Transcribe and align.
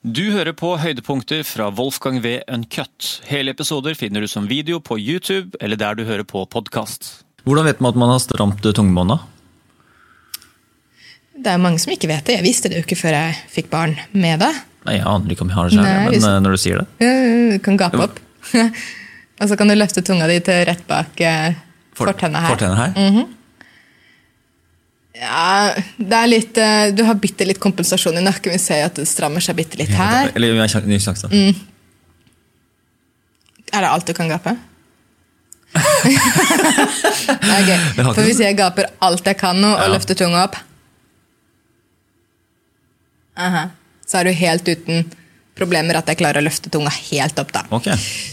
Du 0.00 0.22
hører 0.32 0.54
på 0.56 0.70
høydepunkter 0.80 1.42
fra 1.44 1.66
Wolfgang 1.76 2.22
V. 2.24 2.38
Uncut. 2.48 3.08
Hele 3.28 3.52
episoder 3.52 3.92
finner 3.98 4.24
du 4.24 4.28
som 4.32 4.46
video 4.48 4.78
på 4.80 4.96
YouTube 4.96 5.58
eller 5.60 5.76
der 5.76 5.98
du 5.98 6.06
hører 6.08 6.24
på 6.24 6.46
podkast. 6.48 7.18
Hvordan 7.44 7.66
vet 7.68 7.82
man 7.84 7.92
at 7.92 7.98
man 8.00 8.12
har 8.14 8.22
stramt 8.24 8.64
tungebåndet? 8.64 9.20
Det 11.40 11.52
er 11.52 11.60
mange 11.60 11.80
som 11.80 11.92
ikke 11.92 12.08
vet 12.08 12.24
det. 12.28 12.38
Jeg 12.38 12.46
visste 12.46 12.70
det 12.72 12.80
jo 12.80 12.84
ikke 12.86 12.96
før 13.00 13.16
jeg 13.16 13.36
fikk 13.52 13.68
barn 13.72 13.92
med 14.12 14.40
det. 14.40 14.50
Nei, 14.88 14.96
Jeg 14.96 15.04
aner 15.08 15.34
ikke 15.34 15.44
om 15.44 15.52
jeg 15.52 15.56
har 15.58 15.68
det 15.68 15.76
sjøl, 15.76 15.84
men 15.84 16.08
hvis- 16.14 16.24
eh, 16.30 16.40
når 16.40 16.50
du 16.50 16.56
sier 16.64 16.78
det. 16.80 16.86
Du 17.52 17.58
kan 17.64 17.76
gape 17.76 18.00
opp. 18.00 18.20
Og 19.40 19.48
så 19.48 19.56
kan 19.56 19.68
du 19.68 19.74
løfte 19.76 20.02
tunga 20.04 20.26
di 20.28 20.40
til 20.40 20.64
rett 20.68 20.86
bak 20.88 21.12
fortennene 21.96 22.40
her. 22.40 22.48
fortenna 22.56 22.76
her. 22.76 22.92
Mm 22.96 23.14
her? 23.20 23.28
Ja, 25.20 25.74
det 26.00 26.16
er 26.16 26.26
litt, 26.30 26.56
eh, 26.56 26.90
du 26.96 27.02
har 27.04 27.14
bitte 27.20 27.44
litt 27.44 27.58
kompensasjon 27.60 28.16
i 28.16 28.22
nakken. 28.24 28.52
Vi 28.54 28.58
ser 28.62 28.86
at 28.86 28.94
det 28.96 29.04
strammer 29.08 29.40
seg 29.44 29.56
bitte 29.58 29.76
litt 29.76 29.92
her. 29.92 30.30
Eller 30.34 30.54
vi 30.56 30.62
har 30.62 30.86
ny 30.88 30.96
sjanse. 31.02 31.28
Mm. 31.28 31.54
Er 33.72 33.84
det 33.84 33.90
alt 33.90 34.06
du 34.08 34.14
kan 34.16 34.28
gape? 34.32 34.56
Ok, 37.30 37.68
Jeg 37.68 38.02
har 38.02 38.14
For 38.16 38.24
hvis 38.26 38.40
jeg 38.42 38.56
gaper 38.58 38.88
alt 39.06 39.26
jeg 39.28 39.36
kan 39.38 39.60
nå, 39.60 39.68
og 39.76 39.84
Ja. 39.84 39.92
løfter 39.92 40.16
tunga 40.18 40.40
opp 40.48 40.56
Aha. 43.38 43.68
Så 44.06 44.18
er 44.18 44.24
du 44.26 44.32
helt 44.34 44.66
uten 44.68 45.04
problemer 45.56 45.96
at 46.00 46.06
jeg 46.10 46.18
klarer 46.18 46.40
å 46.42 46.44
løfte 46.44 46.70
tunga 46.72 46.90
helt 46.90 47.38
opp. 47.38 47.52
da. 47.52 47.62
Ok, 47.70 47.86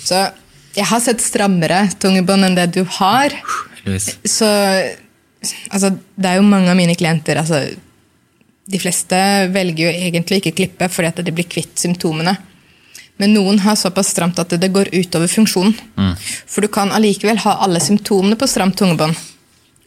Så 0.03 0.31
jeg 0.75 0.85
har 0.85 0.99
sett 0.99 1.21
strammere 1.21 1.83
tungebånd 1.99 2.45
enn 2.47 2.55
det 2.55 2.71
du 2.73 2.83
har. 2.83 3.29
heldigvis. 3.83 4.17
Så 4.25 4.49
altså, 5.69 5.93
det 6.15 6.29
er 6.29 6.39
jo 6.39 6.47
mange 6.47 6.71
av 6.71 6.77
mine 6.79 6.95
klienter 6.97 7.39
altså, 7.41 7.61
De 8.67 8.79
fleste 8.81 9.17
velger 9.53 9.85
jo 9.85 9.93
egentlig 9.95 10.41
ikke 10.41 10.55
klippe 10.57 10.89
fordi 10.91 11.11
at 11.13 11.23
de 11.23 11.31
blir 11.31 11.47
kvitt 11.47 11.79
symptomene. 11.79 12.33
Men 13.17 13.33
noen 13.33 13.61
har 13.63 13.77
såpass 13.79 14.11
stramt 14.13 14.39
at 14.43 14.51
det 14.59 14.69
går 14.75 14.91
utover 14.93 15.31
funksjonen. 15.31 15.73
For 16.45 16.61
du 16.61 16.67
kan 16.67 16.91
allikevel 16.93 17.39
ha 17.45 17.55
alle 17.63 17.79
symptomene 17.81 18.37
på 18.37 18.49
stramt 18.49 18.77
tungebånd 18.77 19.15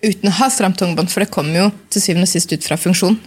uten 0.00 0.30
å 0.30 0.36
ha 0.38 0.48
stramt 0.50 0.78
tungebånd, 0.80 1.10
for 1.12 1.20
det 1.24 1.32
kommer 1.32 1.58
jo 1.58 1.66
til 1.92 2.02
syvende 2.02 2.28
og 2.28 2.32
sist 2.32 2.52
ut 2.54 2.64
fra 2.64 2.78
funksjon. 2.80 3.18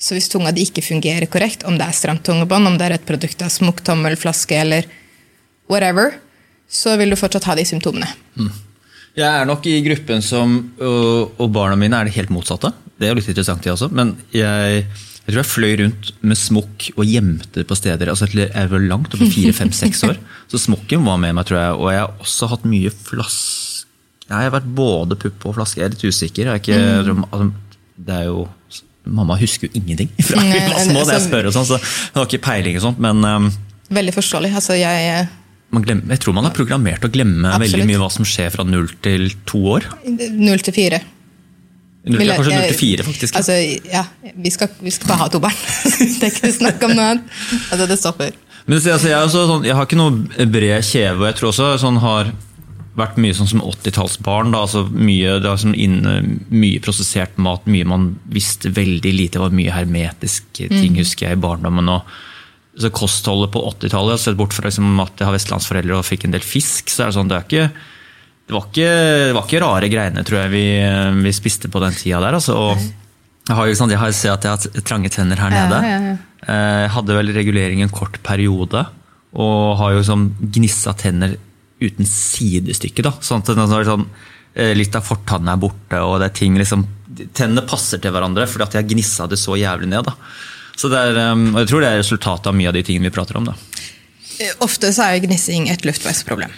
Så 0.00 0.16
hvis 0.16 0.30
tunga 0.32 0.52
di 0.54 0.64
ikke 0.64 0.84
fungerer 0.86 1.28
korrekt, 1.28 1.66
om 1.68 1.76
det 1.76 1.88
er 1.88 1.96
stramt 1.96 2.22
tungebånd, 2.24 2.70
om 2.70 2.78
det 2.78 2.86
er 2.86 2.96
et 2.96 3.06
produkt 3.08 3.42
av 3.44 3.50
smokk, 3.52 3.82
tommel, 3.84 4.16
flaske 4.16 4.56
eller 4.56 4.86
whatever, 5.68 6.14
så 6.70 6.94
vil 7.00 7.12
du 7.12 7.18
fortsatt 7.18 7.50
ha 7.50 7.58
de 7.58 7.66
symptomene. 7.68 8.08
Jeg 9.18 9.26
er 9.26 9.46
nok 9.48 9.64
i 9.66 9.78
gruppen 9.84 10.22
som, 10.22 10.56
og, 10.78 11.32
og 11.40 11.48
barna 11.54 11.78
mine 11.78 11.98
er 11.98 12.08
det 12.08 12.14
helt 12.14 12.30
motsatte. 12.32 12.70
Det 13.00 13.08
er 13.08 13.14
jo 13.14 13.18
litt 13.18 13.30
interessant, 13.32 13.64
det 13.64 13.72
også. 13.72 13.88
Men 13.96 14.12
jeg, 14.34 14.84
jeg 15.24 15.32
tror 15.32 15.40
jeg 15.40 15.48
fløy 15.50 15.72
rundt 15.82 16.10
med 16.20 16.38
smokk 16.38 16.90
og 16.94 17.08
gjemte 17.08 17.50
det 17.62 17.66
på 17.68 17.78
steder. 17.78 18.12
altså 18.12 18.28
Jeg 18.30 18.70
var 18.70 18.84
langt 18.86 19.16
oppe 19.16 19.30
fire, 19.32 19.54
fem, 19.56 19.72
seks 19.74 20.04
år. 20.06 20.20
Så 20.52 20.60
smokken 20.62 21.04
var 21.06 21.18
med 21.22 21.34
meg, 21.38 21.48
tror 21.48 21.58
jeg. 21.60 21.78
Og 21.80 21.90
jeg 21.94 22.02
har 22.04 22.14
også 22.22 22.50
hatt 22.52 22.68
mye 22.68 22.90
flaske 22.94 23.88
Jeg 24.28 24.36
har 24.46 24.54
vært 24.54 24.70
både 24.78 25.18
pupp 25.18 25.48
og 25.50 25.58
flaske. 25.58 25.80
Jeg 25.82 25.88
er 25.90 25.94
litt 25.96 26.06
usikker. 26.06 26.46
Jeg 26.46 26.54
er 26.54 26.62
ikke, 26.62 27.26
altså, 27.30 27.50
det 28.06 28.16
er 28.20 28.30
jo 28.30 28.46
Mamma 29.10 29.34
husker 29.40 29.66
jo 29.66 29.78
ingenting 29.80 30.10
fra 30.22 30.42
vi 30.44 30.58
var 30.60 30.82
små, 30.84 31.00
det 31.00 31.14
jeg 31.14 31.16
altså- 31.16 31.28
spør 31.30 31.46
og 31.48 31.54
sånn, 31.56 31.64
så 31.66 31.78
hun 31.80 32.18
har 32.20 32.26
ikke 32.28 32.42
peiling 32.44 32.76
og 32.76 32.82
sånt. 32.84 32.98
Men 33.02 33.24
um, 33.24 33.46
Veldig 33.90 34.12
forståelig. 34.14 34.50
Altså, 34.60 34.76
jeg, 34.78 35.24
glemmer, 35.78 36.10
jeg 36.10 36.22
tror 36.24 36.34
man 36.34 36.48
er 36.48 36.54
programmert 36.54 37.02
til 37.04 37.10
å 37.10 37.14
glemme 37.14 37.46
Absolutt. 37.46 37.76
veldig 37.76 37.86
mye 37.86 38.02
hva 38.02 38.10
som 38.10 38.26
skjer 38.26 38.50
fra 38.54 38.66
null 38.66 38.90
til 39.04 39.30
to 39.46 39.62
år. 39.76 39.86
Null 40.34 40.62
til 40.66 40.74
fire. 40.74 40.98
Null, 42.10 42.24
kanskje 42.26 42.56
null 42.56 42.68
til 42.72 42.78
fire, 42.80 43.06
faktisk. 43.06 43.38
Altså, 43.38 43.56
ja, 43.92 44.04
vi 44.34 44.50
skal, 44.50 44.70
vi 44.80 44.92
skal 44.94 45.12
bare 45.12 45.26
ha 45.26 45.30
to 45.30 45.40
barn. 45.42 45.56
det 46.18 46.26
er 46.26 46.32
ikke 46.32 46.52
snakk 46.56 46.86
om 46.88 46.94
noe 46.96 47.08
annet. 47.14 47.34
Altså, 47.70 47.86
det 47.86 47.98
stopper. 48.00 48.38
Men 48.66 48.78
altså, 48.80 49.10
jeg, 49.10 49.18
også 49.18 49.44
sånn, 49.50 49.66
jeg 49.68 49.76
har 49.76 49.86
ikke 49.86 50.00
noe 50.00 50.46
bred 50.50 50.86
kjeve, 50.86 51.20
og 51.20 51.28
jeg 51.28 51.38
tror 51.38 51.52
også 51.52 51.74
sånn 51.84 52.00
har 52.02 52.32
vært 52.98 53.20
mye 53.22 53.36
sånn 53.36 53.48
som 53.50 53.62
80-tallsbarn. 53.64 54.54
altså 54.56 54.84
mye, 54.90 55.38
det 55.42 55.54
sånn 55.62 55.76
inne, 55.78 56.16
mye 56.50 56.80
prosessert 56.82 57.38
mat, 57.38 57.68
mye 57.70 57.86
man 57.88 58.10
visste 58.32 58.72
veldig 58.74 59.12
lite. 59.14 59.38
Det 59.38 59.44
var 59.44 59.54
mye 59.54 59.76
hermetiske 59.76 60.68
ting, 60.72 60.98
husker 60.98 61.28
jeg, 61.28 61.38
i 61.38 61.44
barndommen. 61.46 61.88
og 61.88 62.02
så 62.78 62.90
Kostholdet 62.94 63.50
på 63.54 63.62
80-tallet, 63.72 64.20
sett 64.22 64.36
bort 64.38 64.54
fra 64.54 64.68
liksom, 64.68 64.92
at 65.02 65.18
jeg 65.18 65.26
har 65.26 65.34
vestlandsforeldre 65.34 65.98
og 65.98 66.06
fikk 66.06 66.28
en 66.28 66.36
del 66.36 66.44
fisk, 66.44 66.90
så 66.92 67.02
er 67.04 67.10
det 67.10 67.16
sånn, 67.18 67.30
det 67.32 67.40
ikke 67.46 67.70
det 68.50 68.56
var, 68.56 68.64
ikke, 68.66 68.86
det 69.30 69.34
var 69.36 69.44
ikke 69.46 69.60
rare 69.62 69.88
greiene, 69.92 70.22
tror 70.26 70.40
jeg, 70.40 70.50
vi, 70.50 70.62
vi 71.22 71.32
spiste 71.34 71.68
på 71.70 71.82
den 71.84 71.94
tida 71.94 72.18
der. 72.18 72.34
Altså, 72.34 72.56
og 72.58 72.80
jeg 73.46 73.54
har 73.54 73.68
jo 73.70 73.76
sånn, 73.78 73.92
jeg 73.94 74.00
har 74.00 74.14
sett 74.16 74.46
at 74.48 74.66
jeg 74.66 74.72
har 74.74 74.86
trange 74.88 75.10
tenner 75.14 75.38
her 75.38 75.54
nede. 75.54 75.78
ja, 75.86 76.00
ja. 76.08 76.16
Eh, 76.40 76.80
Jeg 76.86 76.90
hadde 76.96 77.14
vel 77.14 77.30
regulering 77.36 77.84
en 77.84 77.92
kort 77.94 78.18
periode, 78.26 78.82
og 79.38 79.76
har 79.78 79.94
jo 79.94 80.02
sånn 80.06 80.24
gnissa 80.40 80.96
tenner 80.98 81.36
uten 81.80 82.08
sidestykke. 82.08 83.04
da, 83.06 83.12
sånn 83.22 83.44
at 83.44 83.52
det 83.54 83.66
er 83.66 83.86
sånn, 83.86 84.06
eh, 84.54 84.74
Litt 84.74 84.98
av 84.98 85.06
fortannen 85.06 85.52
er 85.54 85.60
borte, 85.62 86.00
og 86.02 86.18
det 86.18 86.30
er 86.32 86.38
ting 86.42 86.58
liksom, 86.58 86.86
Tennene 87.34 87.66
passer 87.68 87.98
til 88.02 88.14
hverandre 88.14 88.46
fordi 88.48 88.64
at 88.66 88.74
jeg 88.78 88.90
gnissa 88.94 89.26
det 89.28 89.38
så 89.38 89.54
jævlig 89.58 89.88
ned. 89.90 90.06
da. 90.06 90.14
Så 90.80 90.88
det 90.88 91.00
er, 91.10 91.18
eh, 91.20 91.44
og 91.52 91.58
Jeg 91.60 91.68
tror 91.72 91.84
det 91.84 91.90
er 91.90 92.00
resultatet 92.00 92.48
av 92.48 92.56
mye 92.56 92.70
av 92.70 92.76
de 92.78 92.82
tingene 92.86 93.10
vi 93.10 93.14
prater 93.16 93.36
om. 93.36 93.50
da. 93.50 93.56
Eh, 94.40 94.52
Ofte 94.64 94.92
så 94.96 95.04
er 95.04 95.18
jo 95.18 95.26
gnissing 95.26 95.68
et 95.68 95.84
luftveisproblem. 95.84 96.52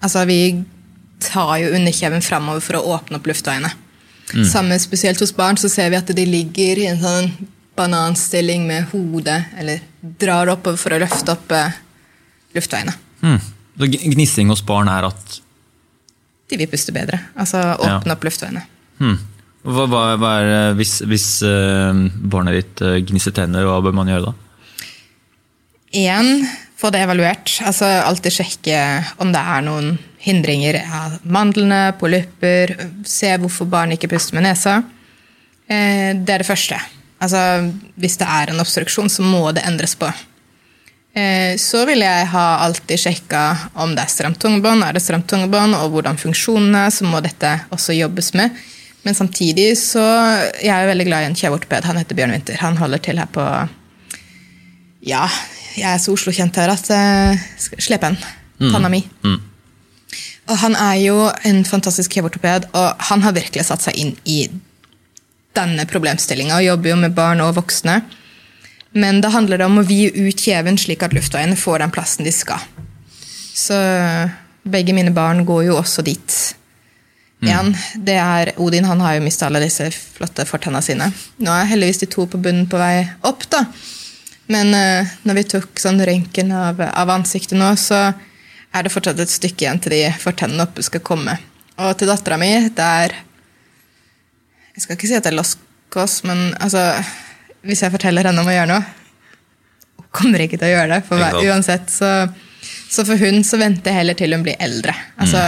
Altså, 0.00 0.24
vi 0.26 0.64
tar 1.20 1.58
jo 1.58 1.74
underkjeven 1.76 2.22
framover 2.22 2.62
for 2.64 2.78
å 2.78 2.96
åpne 2.96 3.18
opp 3.18 3.26
luftveiene. 3.28 3.72
Samme 4.44 4.76
spesielt 4.78 5.20
hos 5.20 5.32
barn 5.32 5.56
så 5.56 5.70
ser 5.72 5.88
vi 5.90 5.96
at 5.96 6.10
de 6.12 6.24
ligger 6.28 6.78
i 6.82 6.86
en 6.90 6.98
sånn 7.00 7.30
bananstilling 7.78 8.66
med 8.68 8.90
hodet, 8.92 9.38
eller 9.56 9.80
drar 10.20 10.50
oppover 10.52 10.76
for 10.76 10.94
å 10.94 10.98
løfte 11.00 11.32
opp 11.32 11.52
eh, 11.56 11.78
luftveiene. 12.54 12.92
Mm. 13.22 13.38
Så 13.78 13.88
Gnissing 13.94 14.52
hos 14.52 14.62
barn 14.66 14.90
er 14.90 15.06
at 15.08 15.40
De 16.48 16.56
vil 16.56 16.68
puste 16.70 16.92
bedre. 16.92 17.20
Altså 17.36 17.60
åpne 17.76 18.14
opp 18.14 18.24
luftveiene. 18.24 18.62
hmm. 18.98 19.18
Hva, 19.66 19.86
hva, 19.90 20.02
hva 20.20 20.32
er, 20.38 20.48
eh, 20.52 20.76
Hvis, 20.78 20.98
hvis 21.08 21.26
uh, 21.46 22.06
barnet 22.30 22.58
ditt 22.60 22.84
uh, 22.84 22.98
gnisser 23.02 23.34
tenner, 23.34 23.66
hva 23.66 23.80
bør 23.82 23.96
man 23.96 24.10
gjøre 24.10 24.30
da? 24.30 24.34
Igjen 25.98 26.44
få 26.78 26.92
det 26.94 27.02
evaluert. 27.02 27.56
Altså 27.66 27.88
alltid 28.04 28.36
sjekke 28.36 28.78
om 29.24 29.32
det 29.34 29.40
er 29.40 29.64
noen 29.66 29.96
hindringer 30.22 30.78
av 30.84 31.16
mandlene, 31.26 31.88
polypper. 31.98 32.74
Se 33.08 33.32
hvorfor 33.40 33.66
barn 33.70 33.96
ikke 33.96 34.10
puster 34.12 34.38
med 34.38 34.46
nesa. 34.46 34.82
Eh, 35.66 36.14
Det 36.14 36.36
er 36.36 36.44
det 36.44 36.46
første. 36.46 36.78
Altså, 37.18 37.40
hvis 37.98 38.14
det 38.20 38.28
er 38.30 38.52
en 38.52 38.62
obstruksjon, 38.62 39.10
så 39.10 39.24
må 39.26 39.50
det 39.50 39.64
endres 39.66 39.96
på. 39.98 40.06
Så 41.58 41.80
vil 41.88 42.04
jeg 42.04 42.26
ha 42.30 42.44
alltid 42.62 43.00
sjekka 43.02 43.40
om 43.82 43.90
det 43.96 44.04
er 44.04 44.12
stramt 44.12 44.38
tungebånd, 44.38 44.84
er 44.86 44.94
det 44.94 45.02
stramt 45.02 45.26
tungebånd, 45.26 45.74
og 45.74 45.96
hvordan 45.96 46.20
funksjonen 46.20 46.76
er, 46.78 46.92
så 46.94 47.08
må 47.10 47.18
dette 47.24 47.56
også 47.74 47.96
jobbes 47.96 48.28
med. 48.38 48.54
Men 49.08 49.16
samtidig 49.16 49.70
så 49.80 50.04
Jeg 50.60 50.68
er 50.68 50.90
veldig 50.90 51.06
glad 51.08 51.24
i 51.24 51.28
en 51.30 51.36
kjeveortoped. 51.38 51.86
Han 51.88 51.96
heter 51.96 52.16
Bjørn 52.18 52.34
Winther. 52.36 52.58
Han 52.60 52.76
holder 52.76 53.00
til 53.00 53.20
her 53.20 53.30
på 53.32 53.44
Ja, 55.08 55.22
jeg 55.78 55.86
er 55.88 56.00
så 56.02 56.12
Oslo-kjent 56.12 56.58
her 56.60 56.72
at 56.74 56.90
uh, 56.92 57.46
Slepen. 57.80 58.18
Panna 58.58 58.90
mi. 58.92 59.00
Og 60.50 60.56
han 60.60 60.74
er 60.76 60.98
jo 61.00 61.28
en 61.46 61.62
fantastisk 61.64 62.16
kjeveortoped, 62.16 62.66
og 62.76 63.04
han 63.10 63.22
har 63.22 63.36
virkelig 63.36 63.66
satt 63.68 63.84
seg 63.84 63.96
inn 64.00 64.14
i 64.28 64.40
denne 65.56 65.86
problemstillinga 65.88 66.58
og 66.58 66.66
jobber 66.66 66.92
jo 66.92 66.98
med 67.04 67.16
barn 67.16 67.40
og 67.44 67.54
voksne. 67.60 68.00
Men 68.98 69.22
da 69.24 69.30
handler 69.32 69.60
det 69.60 69.68
om 69.70 69.80
å 69.80 69.86
vie 69.86 70.10
ut 70.10 70.44
kjeven 70.44 70.80
slik 70.80 71.04
at 71.06 71.14
luftveiene 71.16 71.56
får 71.56 71.84
den 71.84 71.94
plassen 71.94 72.26
de 72.26 72.34
skal. 72.34 72.64
Så 73.54 73.78
begge 74.68 74.96
mine 74.96 75.14
barn 75.14 75.46
går 75.48 75.68
jo 75.70 75.78
også 75.78 76.04
dit. 76.04 76.40
En, 77.46 77.70
det 77.94 78.16
er 78.18 78.50
Odin 78.58 78.86
han 78.88 79.00
har 79.04 79.14
jo 79.14 79.22
mista 79.22 79.46
alle 79.46 79.60
disse 79.62 79.86
flotte 79.94 80.42
fortenna 80.48 80.80
sine. 80.82 81.06
Nå 81.38 81.52
er 81.54 81.68
heldigvis 81.70 82.02
de 82.02 82.08
to 82.10 82.26
på 82.26 82.40
bunnen 82.42 82.66
på 82.70 82.80
vei 82.80 83.04
opp, 83.28 83.46
da. 83.52 83.62
Men 84.50 84.72
uh, 84.74 85.12
når 85.28 85.38
vi 85.38 85.44
tok 85.54 85.78
sånn 85.78 86.00
røntgen 86.02 86.50
av, 86.56 86.80
av 86.82 87.12
ansiktet 87.14 87.58
nå, 87.60 87.68
så 87.78 88.08
er 88.74 88.84
det 88.84 88.92
fortsatt 88.92 89.20
et 89.22 89.32
stykke 89.32 89.64
igjen 89.64 89.80
til 89.84 89.94
de 89.94 90.02
fortennene 90.18 90.66
oppe 90.66 90.82
skal 90.84 91.04
komme. 91.04 91.36
Og 91.78 91.94
til 91.98 92.10
dattera 92.10 92.40
mi, 92.40 92.50
det 92.74 92.90
er 93.04 93.14
Jeg 94.74 94.82
skal 94.82 94.96
ikke 94.96 95.10
si 95.10 95.16
at 95.18 95.26
det 95.26 95.30
er 95.30 95.38
lost 95.38 95.60
cause, 95.94 96.26
men 96.26 96.50
altså 96.58 96.82
Hvis 97.66 97.84
jeg 97.84 97.94
forteller 97.94 98.26
henne 98.26 98.42
om 98.42 98.50
å 98.50 98.54
gjøre 98.54 98.70
noe 98.72 98.82
Hun 100.00 100.08
kommer 100.14 100.42
ikke 100.42 100.58
til 100.58 100.68
å 100.68 100.72
gjøre 100.72 100.96
det. 100.96 100.98
For 101.06 101.38
uansett, 101.46 101.92
så, 101.92 102.10
så 102.90 103.04
for 103.06 103.20
hun 103.20 103.44
så 103.46 103.60
venter 103.60 103.92
jeg 103.92 104.00
heller 104.00 104.18
til 104.18 104.34
hun 104.34 104.42
blir 104.46 104.58
eldre. 104.58 104.96
Altså 105.22 105.42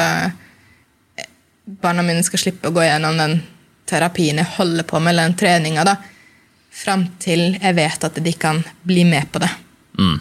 Barna 1.83 2.03
mine 2.03 2.25
skal 2.27 2.43
slippe 2.43 2.71
å 2.71 2.75
gå 2.75 2.83
gjennom 2.85 3.19
den 3.21 3.39
terapien 3.91 4.41
jeg 4.41 4.55
holder 4.57 4.87
på 4.87 5.01
med, 5.01 5.13
eller 5.13 5.31
den 5.31 5.39
treninga. 5.39 5.97
Fram 6.71 7.07
til 7.23 7.57
jeg 7.57 7.77
vet 7.79 8.07
at 8.07 8.21
de 8.25 8.35
kan 8.39 8.63
bli 8.87 9.05
med 9.09 9.31
på 9.33 9.43
det. 9.43 9.51
Mm. 9.99 10.19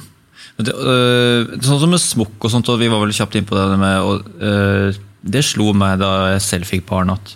Det, 0.60 0.74
øh, 0.76 1.54
sånn 1.64 1.80
som 1.80 1.92
med 1.94 2.02
smokk 2.04 2.44
og 2.44 2.52
sånt, 2.52 2.70
og 2.72 2.82
vi 2.82 2.90
var 2.92 3.00
vel 3.04 3.16
kjapt 3.16 3.38
inn 3.40 3.48
på 3.48 3.56
det 3.56 3.78
med 3.80 4.00
og, 4.04 4.26
øh, 4.44 4.98
Det 5.20 5.44
slo 5.44 5.74
meg 5.76 6.00
da 6.00 6.34
jeg 6.34 6.44
selv 6.44 6.68
fikk 6.68 6.86
barn, 6.88 7.10
at 7.12 7.34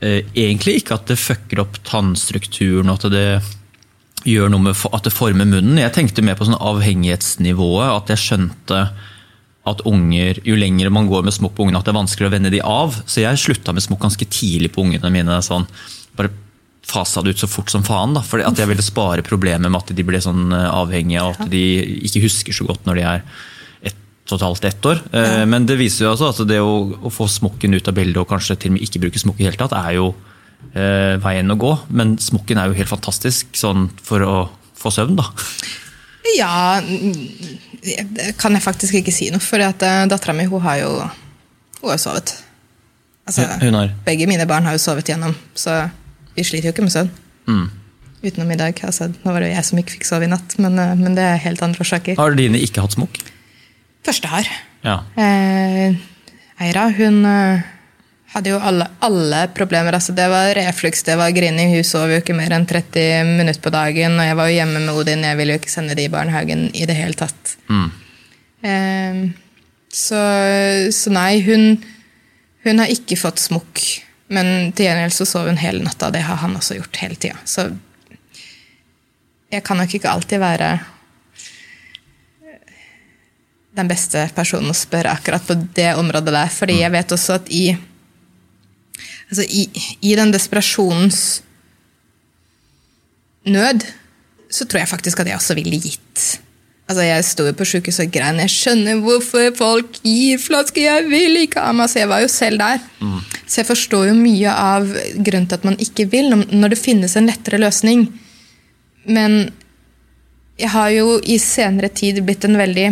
øh, 0.00 0.22
egentlig 0.32 0.80
ikke 0.80 0.96
at 0.96 1.10
det 1.10 1.18
fucker 1.20 1.60
opp 1.60 1.76
tannstrukturen, 1.84 2.88
og 2.88 3.04
at 3.04 3.12
det 3.12 3.26
gjør 4.24 4.48
noe 4.52 4.64
med 4.64 4.84
at 4.92 5.04
det 5.04 5.12
former 5.12 5.48
munnen. 5.48 5.80
Jeg 5.80 5.92
tenkte 5.96 6.24
mer 6.24 6.36
på 6.38 6.48
sånn 6.48 6.56
avhengighetsnivået. 6.60 7.92
At 7.92 8.12
jeg 8.12 8.22
skjønte 8.24 8.80
at 9.68 9.82
unger, 9.84 10.38
jo 10.46 10.54
lenger 10.56 10.88
man 10.90 11.08
går 11.10 11.24
med 11.26 11.34
smokk 11.36 11.52
på 11.54 11.66
ungene, 11.66 11.78
at 11.78 11.84
det 11.84 11.92
er 11.92 11.98
vanskeligere 12.00 12.30
å 12.30 12.36
vende 12.38 12.50
de 12.54 12.60
av. 12.64 12.94
Så 13.04 13.20
jeg 13.20 13.36
slutta 13.42 13.74
med 13.76 13.84
smokk 13.84 14.00
ganske 14.06 14.24
tidlig 14.32 14.70
på 14.72 14.82
ungene 14.86 15.10
mine. 15.12 15.36
sånn, 15.44 15.66
Bare 16.16 16.30
fasa 16.90 17.20
det 17.22 17.34
ut 17.36 17.42
så 17.42 17.46
fort 17.46 17.70
som 17.70 17.84
faen. 17.84 18.14
da, 18.16 18.22
for 18.24 18.40
At 18.40 18.56
jeg 18.58 18.66
ville 18.66 18.82
spare 18.82 19.22
problemet 19.22 19.70
med 19.70 19.76
at 19.82 19.92
de 19.94 20.02
ble 20.02 20.18
sånn 20.18 20.50
eh, 20.56 20.70
avhengige, 20.72 21.22
og 21.22 21.36
at 21.38 21.50
de 21.52 21.60
ikke 22.08 22.22
husker 22.24 22.56
så 22.56 22.64
godt 22.66 22.86
når 22.88 22.94
de 22.96 23.02
er 23.02 23.22
ett 23.92 24.32
og 24.32 24.38
et 24.38 24.46
halvt 24.46 24.64
ett 24.64 24.86
år. 24.86 25.02
Eh, 25.12 25.44
Men 25.46 25.66
det 25.66 25.76
viser 25.78 26.06
jo 26.06 26.14
altså 26.14 26.30
at 26.32 26.48
det 26.48 26.58
å, 26.64 26.72
å 27.04 27.12
få 27.12 27.28
smokken 27.28 27.74
ut 27.76 27.86
av 27.86 27.94
bildet 27.94 28.16
og 28.24 28.28
kanskje 28.32 28.56
til 28.56 28.72
og 28.72 28.78
med 28.78 28.88
ikke 28.88 29.04
bruke 29.04 29.20
smokk 29.22 29.38
i 29.38 29.44
det 29.44 29.52
hele 29.52 29.60
tatt, 29.60 29.76
er 29.76 29.98
jo 30.00 30.14
eh, 30.74 31.20
veien 31.20 31.52
å 31.52 31.58
gå. 31.60 31.74
Men 31.90 32.16
smokken 32.18 32.58
er 32.58 32.72
jo 32.72 32.78
helt 32.80 32.90
fantastisk 32.96 33.52
sånn 33.60 33.90
for 34.02 34.24
å 34.24 34.36
få 34.80 34.90
søvn, 34.90 35.20
da. 35.20 35.28
Ja 36.36 36.80
Det 36.80 38.34
kan 38.38 38.52
jeg 38.52 38.62
faktisk 38.62 38.98
ikke 39.00 39.12
si 39.14 39.30
noe, 39.32 39.40
for 39.40 39.62
dattera 39.62 40.34
mi 40.36 40.44
hun 40.50 40.60
har 40.64 40.82
jo 40.82 40.92
hun 41.80 41.90
har 41.94 42.00
sovet. 42.00 42.34
Altså, 43.26 43.46
Hun 43.60 43.74
har? 43.74 43.92
Begge 44.04 44.26
mine 44.28 44.46
barn 44.48 44.66
har 44.68 44.76
jo 44.76 44.82
sovet 44.82 45.08
gjennom, 45.08 45.34
så 45.56 45.86
vi 46.36 46.44
sliter 46.44 46.68
jo 46.68 46.74
ikke 46.74 46.84
med 46.84 46.92
søvn. 46.92 47.10
Mm. 47.48 47.68
Utenom 48.20 48.50
i 48.52 48.58
dag. 48.60 48.80
Altså, 48.84 49.08
nå 49.08 49.32
var 49.32 49.40
det 49.40 49.48
jo 49.50 49.54
jeg 49.54 49.68
som 49.68 49.80
ikke 49.80 49.94
fikk 49.96 50.08
sove 50.08 50.26
i 50.26 50.30
natt, 50.30 50.56
men, 50.60 50.76
eh, 50.78 50.92
men 50.98 51.16
det 51.16 51.24
er 51.24 51.40
helt 51.40 51.62
andre 51.64 51.80
årsaker. 51.80 52.18
Har 52.20 52.36
dine 52.36 52.60
ikke 52.60 52.84
hatt 52.84 52.96
smokk? 52.98 53.20
Første 54.04 54.28
har. 54.28 54.50
Ja. 54.84 54.98
Eh, 55.16 55.96
Eira 56.60 56.88
hun 56.98 57.24
eh, 57.24 57.62
hadde 58.30 58.52
jo 58.52 58.60
alle, 58.62 58.86
alle 59.02 59.40
problemer. 59.54 59.96
Altså, 59.96 60.14
det 60.16 60.26
var 60.30 60.52
refluks, 60.58 61.02
det 61.06 61.16
var 61.18 61.34
grining. 61.34 61.74
Hun 61.74 61.86
sov 61.86 62.12
jo 62.12 62.20
ikke 62.20 62.36
mer 62.36 62.54
enn 62.54 62.66
30 62.68 63.32
minutter 63.40 63.62
på 63.64 63.72
dagen. 63.74 64.18
Og 64.18 64.28
jeg 64.28 64.38
var 64.38 64.50
jo 64.50 64.58
hjemme 64.58 64.82
med 64.84 64.94
Odin, 64.94 65.26
jeg 65.26 65.40
ville 65.40 65.56
jo 65.56 65.62
ikke 65.62 65.72
sende 65.72 65.96
de 65.98 66.06
i 66.06 66.12
barnehagen 66.12 66.68
i 66.74 66.86
det 66.88 66.98
hele 66.98 67.18
tatt. 67.18 67.56
Mm. 67.70 67.88
Eh, 68.70 69.24
så, 69.90 70.22
så 70.94 71.14
nei, 71.14 71.40
hun, 71.46 71.74
hun 72.66 72.82
har 72.82 72.94
ikke 72.94 73.18
fått 73.18 73.42
smokk. 73.42 73.82
Men 74.30 74.70
til 74.78 74.86
gjengjeld 74.86 75.16
så 75.16 75.26
sov 75.26 75.50
hun 75.50 75.58
hele 75.58 75.82
natta, 75.82 76.12
det 76.14 76.22
har 76.22 76.38
han 76.44 76.54
også 76.54 76.78
gjort 76.78 77.02
hele 77.02 77.18
tida. 77.18 77.38
Så 77.44 77.66
jeg 79.50 79.64
kan 79.66 79.80
nok 79.82 79.94
ikke 79.98 80.12
alltid 80.12 80.38
være 80.38 80.70
den 83.74 83.90
beste 83.90 84.22
personen 84.34 84.70
å 84.70 84.76
spørre 84.76 85.12
akkurat 85.14 85.44
på 85.46 85.56
det 85.74 85.92
området 85.98 86.34
der. 86.34 86.52
Fordi 86.54 86.80
jeg 86.80 86.94
vet 86.94 87.14
også 87.16 87.38
at 87.40 87.50
i, 87.54 87.64
altså 89.30 89.46
i, 89.46 89.66
i 90.02 90.14
den 90.18 90.34
desperasjonens 90.34 91.40
nød, 93.48 93.86
så 94.50 94.66
tror 94.66 94.82
jeg 94.82 94.90
faktisk 94.90 95.20
at 95.22 95.30
jeg 95.30 95.38
også 95.38 95.56
ville 95.58 95.80
gitt. 95.80 96.40
Altså 96.90 97.04
Jeg 97.06 97.24
sto 97.24 97.44
jo 97.46 97.54
på 97.54 97.66
sjukehuset 97.70 98.08
og 98.08 98.14
grein. 98.16 98.40
Jeg 98.42 98.50
skjønner 98.50 99.02
hvorfor 99.04 99.52
folk 99.54 100.00
gir 100.02 100.40
flasker. 100.42 100.82
Jeg 100.82 101.06
vil 101.06 101.38
ikke 101.44 101.62
amme. 101.62 101.84
Altså, 101.86 102.00
jeg 102.00 102.10
var 102.10 102.24
jo 102.24 102.30
selv 102.32 102.58
der. 102.58 102.80
Så 103.46 103.60
jeg 103.60 103.68
forstår 103.68 104.08
jo 104.08 104.16
mye 104.18 104.50
av 104.50 104.88
grunnen 105.22 105.46
til 105.46 105.60
at 105.60 105.68
man 105.68 105.78
ikke 105.78 106.08
vil, 106.10 106.34
når 106.34 106.74
det 106.74 106.80
finnes 106.80 107.14
en 107.16 107.30
lettere 107.30 107.62
løsning. 107.62 108.08
Men 109.06 109.52
jeg 110.58 110.72
har 110.74 110.90
jo 110.96 111.20
i 111.22 111.38
senere 111.38 111.92
tid 111.94 112.20
blitt 112.26 112.44
en 112.44 112.58
veldig 112.58 112.90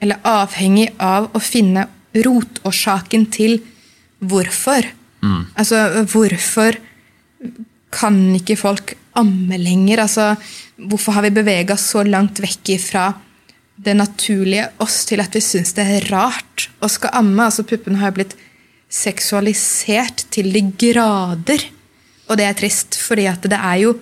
Eller 0.00 0.16
avhengig 0.24 0.86
av 0.96 1.26
å 1.36 1.40
finne 1.44 1.82
rotårsaken 2.16 3.26
til 3.30 3.58
hvorfor. 4.18 4.86
Altså, 5.22 6.04
hvorfor 6.08 6.78
kan 7.92 8.20
ikke 8.36 8.58
folk 8.58 8.94
amme 9.18 9.58
lenger? 9.60 10.04
Altså, 10.04 10.34
hvorfor 10.80 11.16
har 11.16 11.26
vi 11.26 11.34
bevega 11.40 11.76
så 11.80 12.04
langt 12.06 12.40
vekk 12.42 12.74
ifra 12.76 13.08
det 13.80 13.96
naturlige 13.96 14.68
oss 14.84 15.02
til 15.08 15.22
at 15.22 15.34
vi 15.34 15.42
syns 15.44 15.72
det 15.76 15.86
er 15.88 16.08
rart 16.12 16.68
å 16.80 16.90
skal 16.90 17.16
amme? 17.20 17.48
Altså, 17.48 17.66
puppene 17.68 18.00
har 18.00 18.12
jo 18.12 18.20
blitt 18.20 18.36
seksualisert 18.90 20.26
til 20.34 20.50
de 20.54 20.64
grader. 20.80 21.66
Og 22.30 22.38
det 22.38 22.46
er 22.46 22.56
trist, 22.58 22.98
fordi 23.00 23.26
at 23.30 23.44
det 23.50 23.58
er 23.58 23.82
jo 23.86 23.98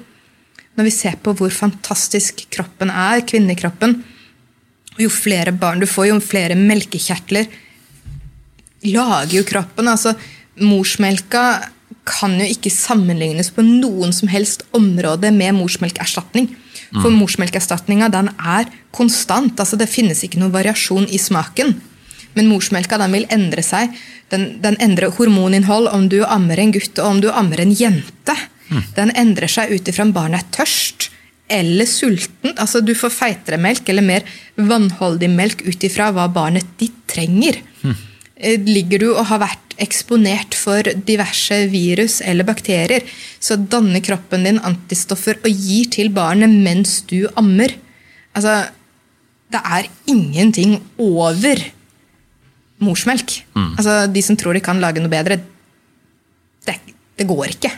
Når 0.78 0.86
vi 0.86 0.90
ser 0.94 1.16
på 1.18 1.32
hvor 1.34 1.50
fantastisk 1.50 2.44
kroppen 2.54 2.90
er, 2.92 3.24
kvinnekroppen 3.26 3.96
Jo 5.00 5.08
flere 5.10 5.50
barn 5.50 5.80
du 5.82 5.86
får, 5.90 6.06
jo 6.06 6.20
flere 6.22 6.54
melkekjertler 6.54 7.48
lager 8.86 9.40
jo 9.40 9.44
kroppen. 9.44 9.88
altså 9.88 10.12
Morsmelka 10.60 11.44
kan 12.08 12.38
jo 12.40 12.46
ikke 12.48 12.72
sammenlignes 12.72 13.50
på 13.52 13.64
noen 13.64 14.14
som 14.16 14.30
helst 14.32 14.64
område 14.76 15.30
med 15.34 15.56
morsmelkerstatning. 15.58 16.48
For 16.96 17.12
morsmelkerstatninga 17.12 18.08
den 18.12 18.30
er 18.38 18.68
konstant. 18.96 19.58
altså 19.60 19.76
Det 19.76 19.90
finnes 19.92 20.22
ikke 20.24 20.40
noen 20.40 20.54
variasjon 20.54 21.08
i 21.12 21.20
smaken. 21.20 21.74
Men 22.36 22.48
morsmelka 22.48 22.98
den 23.00 23.12
vil 23.12 23.28
endre 23.34 23.64
seg. 23.64 23.92
Den, 24.32 24.58
den 24.64 24.78
endrer 24.80 25.12
hormoninnhold 25.16 25.90
om 25.92 26.08
du 26.08 26.22
ammer 26.24 26.60
en 26.60 26.72
gutt 26.72 26.98
og 27.00 27.10
om 27.12 27.20
du 27.24 27.28
ammer 27.32 27.60
en 27.60 27.74
jente. 27.76 28.36
Den 28.96 29.12
endrer 29.16 29.50
seg 29.50 29.72
ut 29.72 29.88
ifra 29.88 30.04
om 30.06 30.14
barnet 30.16 30.44
er 30.44 30.58
tørst 30.62 31.10
eller 31.48 31.88
sulten. 31.88 32.52
Altså 32.56 32.80
Du 32.84 32.94
får 32.96 33.12
feitere 33.14 33.60
melk 33.60 33.88
eller 33.88 34.04
mer 34.04 34.26
vannholdig 34.56 35.30
melk 35.32 35.64
ut 35.64 35.84
ifra 35.88 36.10
hva 36.12 36.28
barnet 36.32 36.76
ditt 36.80 37.04
trenger. 37.08 37.60
Eh, 37.84 38.04
Ligger 38.38 39.02
du 39.02 39.08
og 39.16 39.24
har 39.32 39.40
vært 39.42 39.74
eksponert 39.82 40.54
for 40.58 40.86
diverse 41.06 41.56
virus 41.72 42.18
eller 42.22 42.46
bakterier, 42.46 43.06
så 43.42 43.56
danner 43.58 44.02
kroppen 44.04 44.46
din 44.46 44.60
antistoffer 44.66 45.38
og 45.42 45.50
gir 45.50 45.90
til 45.94 46.10
barnet 46.14 46.50
mens 46.50 47.00
du 47.10 47.26
ammer. 47.38 47.74
Altså, 48.38 48.68
det 49.50 49.60
er 49.64 49.88
ingenting 50.10 50.78
over 51.02 51.62
morsmelk. 52.84 53.40
Altså, 53.78 54.06
De 54.12 54.22
som 54.22 54.38
tror 54.38 54.54
de 54.54 54.62
kan 54.62 54.80
lage 54.82 55.02
noe 55.02 55.10
bedre, 55.10 55.40
det, 56.66 56.78
det 57.18 57.26
går 57.26 57.54
ikke. 57.56 57.72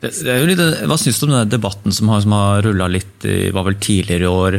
Det, 0.00 0.10
det 0.24 0.38
jo 0.40 0.46
litt, 0.48 0.62
hva 0.88 0.96
syns 0.98 1.18
du 1.20 1.26
om 1.28 1.34
den 1.36 1.50
debatten 1.52 1.92
som 1.92 2.08
har, 2.10 2.22
som 2.24 2.32
har 2.32 2.62
rulla 2.64 2.86
litt 2.88 3.26
i, 3.28 3.50
var 3.54 3.66
vel 3.68 3.76
tidligere 3.82 4.24
i 4.24 4.30
år, 4.30 4.56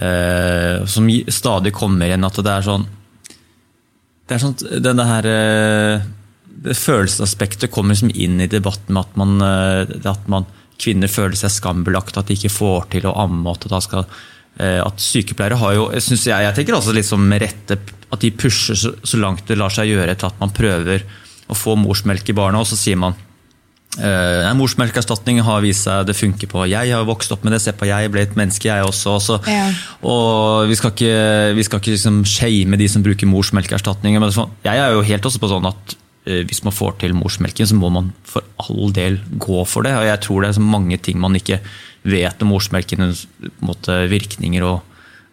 eh, 0.00 0.86
som 0.88 1.10
stadig 1.28 1.74
kommer 1.76 2.08
igjen, 2.08 2.24
at 2.24 2.40
det 2.40 2.54
er 2.54 2.66
sånn 2.66 2.86
Det 4.30 4.36
er 4.38 4.46
at 4.46 4.82
denne 4.84 5.04
her 5.08 5.26
eh, 5.26 6.08
det 6.60 6.76
Følelsesaspektet 6.78 7.72
kommer 7.74 7.96
liksom 7.96 8.12
inn 8.14 8.38
i 8.42 8.50
debatten 8.50 8.94
med 8.94 9.08
at 9.08 9.16
man, 9.18 9.40
eh, 9.42 9.94
at 10.06 10.28
man 10.30 10.46
kvinner 10.80 11.10
føler 11.10 11.34
seg 11.38 11.50
skambelagt, 11.50 12.18
at 12.20 12.28
de 12.30 12.36
ikke 12.38 12.52
får 12.52 12.90
til 12.94 13.08
å 13.10 13.16
amme. 13.24 13.50
At, 13.50 13.66
skal, 13.82 14.06
eh, 14.60 14.78
at 14.84 15.02
sykepleiere 15.02 15.58
har 15.58 15.74
jo 15.74 15.88
jeg, 15.96 16.20
jeg 16.30 16.54
tenker 16.56 16.78
også 16.78 16.94
litt 16.94 17.08
som 17.08 17.26
rette 17.32 17.80
at 18.10 18.22
de 18.22 18.30
pusher 18.34 18.78
så, 18.78 18.94
så 19.02 19.18
langt 19.18 19.50
det 19.50 19.58
lar 19.58 19.74
seg 19.74 19.90
gjøre 19.90 20.14
til 20.14 20.30
at 20.30 20.38
man 20.42 20.54
prøver 20.54 21.02
å 21.50 21.56
få 21.58 21.74
morsmelk 21.78 22.30
i 22.30 22.36
barna, 22.36 22.62
og 22.62 22.70
så 22.70 22.78
sier 22.78 22.98
man 23.00 23.18
Uh, 23.98 24.46
Morsmelkerstatning 24.54 25.40
har 25.42 25.64
vist 25.64 25.88
seg 25.88 26.04
det 26.06 26.14
funker 26.14 26.50
på. 26.50 26.62
Jeg 26.70 26.92
har 26.94 27.06
vokst 27.08 27.32
opp 27.34 27.42
med 27.42 27.56
det. 27.56 27.62
Se 27.64 27.74
på 27.74 27.88
jeg 27.88 28.12
ble 28.14 28.22
et 28.22 28.36
menneske, 28.38 28.68
jeg 28.68 28.86
også. 28.86 29.16
også. 29.18 29.38
Ja. 29.50 29.64
Og 30.06 30.70
vi 30.70 30.76
skal 30.78 30.94
ikke, 30.94 31.16
vi 31.58 31.64
skal 31.66 31.82
ikke 31.82 31.96
liksom 31.96 32.20
shame 32.28 32.78
de 32.78 32.86
som 32.90 33.02
bruker 33.02 33.30
morsmelkerstatning. 33.30 34.20
Men 34.22 34.30
jeg 34.62 34.76
er 34.78 34.94
jo 34.94 35.02
helt 35.08 35.26
også 35.26 35.42
på 35.42 35.50
sånn 35.50 35.66
at 35.72 35.96
uh, 35.96 36.42
hvis 36.46 36.62
man 36.66 36.76
får 36.76 37.00
til 37.02 37.16
morsmelken, 37.18 37.66
så 37.66 37.78
må 37.78 37.90
man 37.96 38.12
for 38.22 38.46
all 38.62 38.94
del 38.94 39.18
gå 39.42 39.64
for 39.66 39.88
det. 39.88 39.96
Og 39.98 40.06
jeg 40.06 40.22
tror 40.26 40.46
det 40.46 40.52
er 40.52 40.60
så 40.60 40.68
mange 40.70 41.00
ting 41.02 41.18
man 41.20 41.40
ikke 41.40 41.58
vet 42.06 42.46
om 42.46 42.54
morsmelkens 42.54 43.26
virkninger 44.08 44.64
og, 44.70 44.86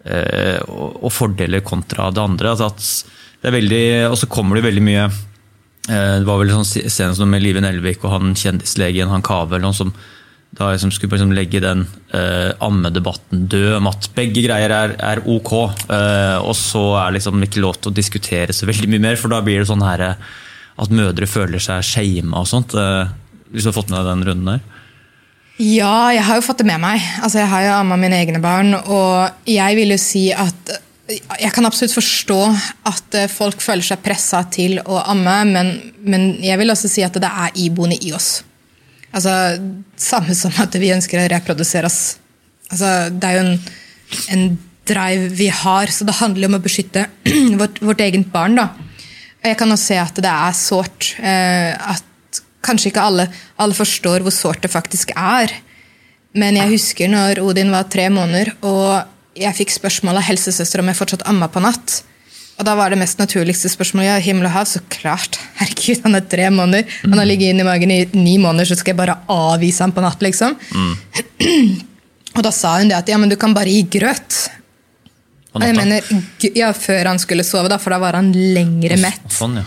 uh, 0.10 0.60
og, 0.66 0.98
og 1.06 1.14
fordeler 1.14 1.62
kontra 1.62 2.10
det 2.10 2.26
andre. 2.26 2.56
Altså 2.56 2.74
at 2.74 2.90
det 3.38 3.52
er 3.52 3.60
veldig, 3.60 3.88
og 4.10 4.18
så 4.18 4.34
kommer 4.34 4.58
det 4.58 4.66
veldig 4.66 4.82
mye 4.84 5.10
Det 5.88 6.28
var 6.28 6.42
vel 6.42 6.52
sånn 6.52 6.68
senest 6.68 7.22
med 7.24 7.40
Live 7.40 7.62
Nelvik 7.64 8.02
og 8.04 8.12
han 8.12 8.34
kjendislegen 8.36 9.08
han 9.08 9.24
Kave 9.24 9.62
som 9.72 9.94
da 10.58 10.72
liksom 10.72 10.92
skulle 10.92 11.18
liksom 11.18 11.34
legge 11.36 11.60
den 11.62 11.84
eh, 12.16 12.54
ammedebatten 12.64 13.46
død, 13.52 13.76
om 13.78 13.90
at 13.92 14.10
begge 14.16 14.42
greier 14.46 14.74
er, 14.74 14.96
er 15.04 15.22
ok. 15.28 15.52
Eh, 15.92 16.38
og 16.40 16.56
så 16.58 16.84
er 17.04 17.18
liksom 17.18 17.44
ikke 17.46 17.62
lov 17.62 17.78
til 17.82 17.92
å 17.92 17.98
diskutere 17.98 18.56
så 18.56 18.70
veldig 18.70 18.90
mye 18.94 19.04
mer, 19.10 19.20
for 19.20 19.34
da 19.34 19.42
blir 19.46 19.62
det 19.62 19.70
sånn 19.70 19.86
her 19.86 20.06
eh, 20.08 20.32
at 20.78 20.94
mødre 20.94 21.30
føler 21.30 21.62
seg 21.62 21.86
shama 21.86 22.42
og 22.42 22.50
sånt. 22.50 22.74
Eh, 22.78 23.14
hvis 23.52 23.68
du 23.68 23.72
har 23.72 23.78
fått 23.78 23.92
med 23.92 24.00
deg 24.00 24.10
den 24.10 24.26
runden 24.32 24.52
der? 24.56 24.66
Ja, 25.58 26.10
jeg 26.14 26.26
har 26.26 26.40
jo 26.40 26.46
fått 26.46 26.62
det 26.62 26.70
med 26.70 26.82
meg. 26.82 27.06
Altså, 27.22 27.42
Jeg 27.42 27.50
har 27.50 27.64
jo 27.66 27.78
amma 27.80 27.98
mine 28.00 28.18
egne 28.18 28.42
barn, 28.42 28.76
og 28.78 29.50
jeg 29.50 29.78
vil 29.78 29.94
jo 29.94 30.02
si 30.02 30.28
at 30.34 30.74
jeg 31.08 31.52
kan 31.56 31.68
absolutt 31.68 31.96
forstå 31.96 32.40
at 32.90 33.16
eh, 33.16 33.30
folk 33.32 33.62
føler 33.64 33.86
seg 33.86 34.04
pressa 34.04 34.42
til 34.52 34.78
å 34.84 35.00
amme, 35.08 35.38
men, 35.48 35.72
men 36.04 36.30
jeg 36.44 36.60
vil 36.60 36.74
også 36.74 36.92
si 36.92 37.06
at 37.06 37.16
det 37.22 37.30
er 37.30 37.60
iboende 37.64 38.00
i 38.04 38.12
oss. 38.16 38.42
Altså, 39.16 39.34
Samme 39.98 40.36
som 40.38 40.54
at 40.62 40.76
vi 40.78 40.92
ønsker 40.94 41.22
å 41.22 41.30
reprodusere 41.32 41.88
oss. 41.88 42.18
Altså, 42.68 43.08
det 43.14 43.30
er 43.30 43.38
jo 43.38 43.46
en, 43.46 43.54
en 44.36 44.46
drive 44.88 45.32
vi 45.40 45.48
har, 45.52 45.92
så 45.92 46.08
det 46.08 46.20
handler 46.20 46.52
om 46.52 46.60
å 46.60 46.64
beskytte 46.64 47.08
vårt, 47.62 47.80
vårt 47.84 48.04
eget 48.04 48.28
barn. 48.34 48.60
da. 48.60 48.70
Og 49.42 49.48
jeg 49.48 49.60
kan 49.60 49.72
også 49.72 49.94
se 49.94 50.02
at 50.02 50.24
det 50.24 50.34
er 50.34 50.60
sårt. 50.60 51.14
Eh, 51.24 51.72
at 51.96 52.44
kanskje 52.68 52.92
ikke 52.92 53.06
alle, 53.08 53.30
alle 53.56 53.78
forstår 53.78 54.26
hvor 54.26 54.36
sårt 54.36 54.66
det 54.66 54.74
faktisk 54.74 55.16
er. 55.16 55.54
Men 56.38 56.60
jeg 56.60 56.76
husker 56.76 57.10
når 57.10 57.40
Odin 57.42 57.72
var 57.74 57.88
tre 57.90 58.10
måneder, 58.14 58.52
og 58.68 59.16
jeg 59.38 59.58
fikk 59.58 59.74
spørsmål 59.76 60.20
av 60.20 60.28
helsesøster 60.28 60.82
om 60.82 60.92
jeg 60.92 61.00
fortsatt 61.00 61.26
amma 61.30 61.50
på 61.52 61.62
natt. 61.64 62.02
Og 62.58 62.66
da 62.66 62.74
var 62.78 62.90
det 62.90 62.98
mest 62.98 63.20
naturligste 63.22 63.70
spørsmålet 63.70 64.10
ja, 64.10 64.16
himmel 64.24 64.48
og 64.50 64.56
hav. 64.56 64.66
Så 64.70 64.82
klart. 64.90 65.38
Herregud, 65.60 66.02
han 66.08 66.18
er 66.18 66.26
tre 66.26 66.48
måneder. 66.54 66.88
Han 67.06 67.20
har 67.22 67.30
ligget 67.30 67.54
inn 67.54 67.62
i 67.62 67.68
magen 67.68 67.94
i 67.94 68.00
ni 68.18 68.38
måneder, 68.42 68.72
så 68.72 68.80
skal 68.80 68.96
jeg 68.96 69.02
bare 69.02 69.20
avvise 69.30 69.86
ham 69.86 69.94
på 69.94 70.04
natt, 70.04 70.24
liksom. 70.26 70.58
og 72.38 72.42
da 72.46 72.54
sa 72.54 72.78
hun 72.80 72.90
det 72.90 72.98
at 72.98 73.12
ja, 73.12 73.20
men 73.22 73.30
du 73.30 73.38
kan 73.40 73.54
bare 73.58 73.74
gi 73.74 73.86
grøt. 74.00 74.40
Og 75.58 75.66
jeg 75.66 75.78
mener, 75.78 76.06
ja, 76.58 76.72
Før 76.76 77.14
han 77.14 77.22
skulle 77.22 77.46
sove, 77.46 77.70
da, 77.72 77.80
for 77.82 77.94
da 77.94 78.02
var 78.02 78.18
han 78.18 78.34
lengre 78.34 78.98
mett. 79.02 79.30
Sånn, 79.34 79.62
ja. 79.62 79.66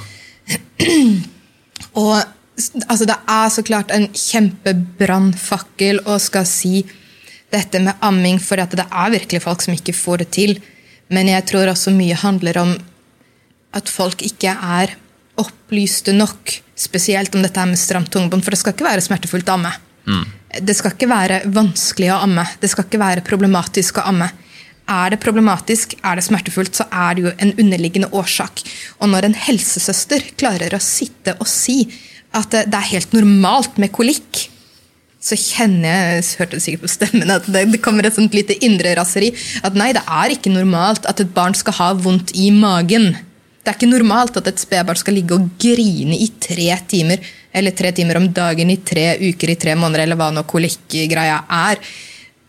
Og 1.99 2.15
altså, 2.17 3.07
det 3.09 3.17
er 3.31 3.53
så 3.55 3.65
klart 3.67 3.93
en 3.95 4.09
kjempebrannfakkel 4.15 6.03
å 6.11 6.19
skal 6.23 6.47
si 6.49 6.83
dette 7.51 7.81
med 7.83 7.99
amming, 8.07 8.39
for 8.43 8.61
det 8.61 8.87
er 8.87 9.15
virkelig 9.15 9.43
folk 9.45 9.63
som 9.65 9.75
ikke 9.75 9.97
får 9.97 10.25
det 10.25 10.31
til. 10.37 10.57
Men 11.11 11.31
jeg 11.33 11.47
tror 11.51 11.73
også 11.73 11.93
mye 11.95 12.19
handler 12.19 12.59
om 12.63 12.75
at 13.77 13.91
folk 13.91 14.23
ikke 14.27 14.53
er 14.55 14.95
opplyste 15.41 16.13
nok, 16.15 16.53
spesielt 16.79 17.35
om 17.35 17.43
dette 17.45 17.61
er 17.61 17.71
med 17.71 17.81
stramt 17.81 18.11
tungebånd, 18.13 18.45
for 18.45 18.55
det 18.55 18.61
skal 18.61 18.75
ikke 18.75 18.89
være 18.89 19.05
smertefullt 19.05 19.51
å 19.51 19.57
amme. 19.59 19.73
Det 20.61 20.75
skal 20.77 20.95
ikke 20.95 21.11
være 21.11 21.43
vanskelig 21.55 22.11
å 22.11 22.23
amme. 22.27 22.45
Det 22.61 22.71
skal 22.73 22.87
ikke 22.87 23.03
være 23.03 23.27
problematisk 23.27 24.01
å 24.01 24.07
amme. 24.11 24.31
Er 24.91 25.13
det 25.13 25.21
problematisk, 25.23 25.95
er 26.03 26.19
det 26.19 26.27
smertefullt, 26.27 26.75
så 26.81 26.87
er 26.91 27.15
det 27.15 27.27
jo 27.27 27.35
en 27.39 27.53
underliggende 27.63 28.11
årsak. 28.17 28.65
Og 28.99 29.13
når 29.13 29.29
en 29.29 29.37
helsesøster 29.39 30.33
klarer 30.41 30.75
å 30.75 30.83
sitte 30.83 31.37
og 31.39 31.47
si 31.51 31.85
at 32.35 32.51
det 32.55 32.65
det 32.71 32.79
er 32.79 32.93
helt 32.97 33.15
normalt 33.15 33.79
med 33.79 33.93
kolikk, 33.95 34.49
så 35.21 35.37
kjenner 35.37 35.91
jeg 35.91 36.13
jeg 36.17 36.29
hørte 36.41 36.57
det 36.57 36.65
sikkert 36.65 36.85
på 36.87 36.93
stemmen, 36.95 37.33
at 37.33 37.49
det, 37.53 37.67
det 37.75 37.81
kommer 37.85 38.07
et 38.09 38.17
sånt 38.17 38.37
lite 38.37 38.57
indre 38.65 38.95
raseri. 38.97 39.29
At 39.67 39.77
nei, 39.77 39.91
det 39.97 40.03
er 40.09 40.33
ikke 40.33 40.53
normalt 40.53 41.09
at 41.11 41.21
et 41.21 41.35
barn 41.35 41.57
skal 41.57 41.77
ha 41.77 41.91
vondt 42.07 42.33
i 42.41 42.49
magen. 42.55 43.13
Det 43.61 43.69
er 43.69 43.77
ikke 43.77 43.91
normalt 43.91 44.39
at 44.41 44.49
et 44.49 44.63
spedbarn 44.63 44.97
skal 44.97 45.19
ligge 45.19 45.37
og 45.37 45.51
grine 45.61 46.17
i 46.17 46.31
tre 46.41 46.71
timer, 46.89 47.21
eller 47.53 47.77
tre 47.77 47.93
timer 47.93 48.17
om 48.17 48.31
dagen 48.33 48.73
i 48.73 48.79
tre 48.87 49.13
uker 49.21 49.53
i 49.53 49.59
tre 49.61 49.77
måneder, 49.77 50.07
eller 50.07 50.17
hva 50.17 50.31
nå 50.33 50.47
kolikkgreia 50.49 51.43
er. 51.59 51.85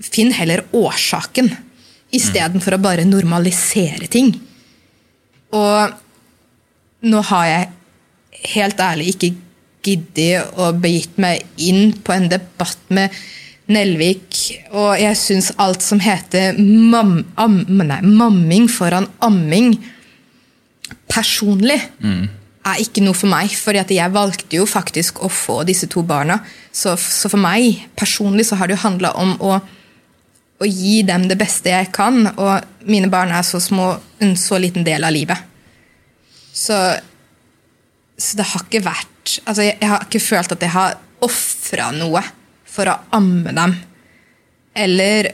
Finn 0.02 0.32
heller 0.34 0.64
årsaken, 0.72 1.52
istedenfor 2.16 2.78
å 2.78 2.84
bare 2.88 3.04
normalisere 3.08 4.08
ting. 4.12 4.32
Og 5.52 5.92
nå 7.12 7.28
har 7.34 7.48
jeg 7.52 7.70
helt 8.56 8.80
ærlig 8.80 9.12
ikke 9.12 9.34
giddet 9.86 10.58
å 10.60 10.72
begitt 10.78 11.18
meg 11.22 11.46
inn 11.58 11.96
på 12.04 12.16
en 12.16 12.30
debatt 12.32 12.82
med 12.94 13.16
Nelvik, 13.72 14.38
og 14.76 15.00
jeg 15.00 15.16
syns 15.16 15.52
alt 15.62 15.84
som 15.86 16.02
heter 16.04 16.58
mam, 16.60 17.22
am, 17.40 17.62
nei, 17.70 18.02
mamming 18.04 18.68
foran 18.72 19.08
amming 19.24 19.78
personlig 21.12 21.78
er 22.68 22.82
ikke 22.82 23.04
noe 23.04 23.18
for 23.18 23.32
meg. 23.32 23.54
For 23.58 23.78
jeg 23.78 24.14
valgte 24.14 24.60
jo 24.60 24.68
faktisk 24.70 25.22
å 25.24 25.30
få 25.32 25.62
disse 25.68 25.90
to 25.92 26.04
barna. 26.08 26.40
Så, 26.72 26.96
så 26.96 27.32
for 27.32 27.42
meg 27.42 27.86
personlig 28.00 28.48
så 28.50 28.60
har 28.60 28.70
det 28.70 28.78
jo 28.78 28.86
handla 28.86 29.14
om 29.20 29.34
å, 29.42 29.58
å 30.62 30.70
gi 30.70 31.02
dem 31.08 31.28
det 31.32 31.40
beste 31.42 31.74
jeg 31.74 31.92
kan. 31.96 32.24
Og 32.36 32.88
mine 32.90 33.10
barn 33.12 33.34
er 33.34 33.46
så 33.48 33.62
små, 33.64 33.94
en 34.22 34.36
så 34.40 34.60
liten 34.62 34.86
del 34.88 35.08
av 35.08 35.16
livet. 35.16 35.48
Så, 36.52 36.78
så 38.22 38.38
det 38.38 38.48
har 38.52 38.66
ikke 38.68 38.84
vært 38.86 39.08
altså 39.46 39.66
jeg, 39.66 39.78
jeg 39.82 39.90
har 39.92 40.06
ikke 40.06 40.24
følt 40.24 40.54
at 40.56 40.66
jeg 40.66 40.74
har 40.74 40.98
ofra 41.26 41.92
noe 41.96 42.22
for 42.72 42.90
å 42.90 42.98
amme 43.18 43.54
dem. 43.56 43.76
Eller 44.78 45.34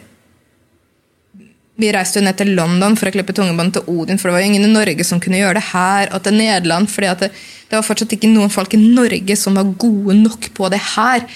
vi 1.77 1.91
reiste 1.93 2.17
jo 2.17 2.25
ned 2.25 2.37
til 2.39 2.55
London 2.57 2.95
for 2.97 3.09
å 3.09 3.13
klippe 3.13 3.35
tungebånd 3.37 3.75
til 3.75 3.89
Odin, 3.93 4.17
for 4.17 4.29
det 4.29 4.35
var 4.35 4.41
jo 4.41 4.49
ingen 4.49 4.65
i 4.65 4.71
Norge 4.71 5.05
som 5.05 5.21
kunne 5.21 5.37
gjøre 5.37 5.59
det 5.59 5.67
her, 5.69 6.09
og 6.15 6.23
til 6.25 6.39
Nederland, 6.39 6.89
fordi 6.89 7.09
at 7.11 7.21
det, 7.21 7.29
det 7.69 7.77
var 7.77 7.85
fortsatt 7.85 8.15
ikke 8.17 8.31
noen 8.31 8.53
folk 8.53 8.73
i 8.73 8.81
Norge 8.81 9.37
som 9.37 9.59
var 9.59 9.69
gode 9.77 10.17
nok 10.17 10.49
på 10.57 10.71
det 10.73 10.81
her. 10.95 11.27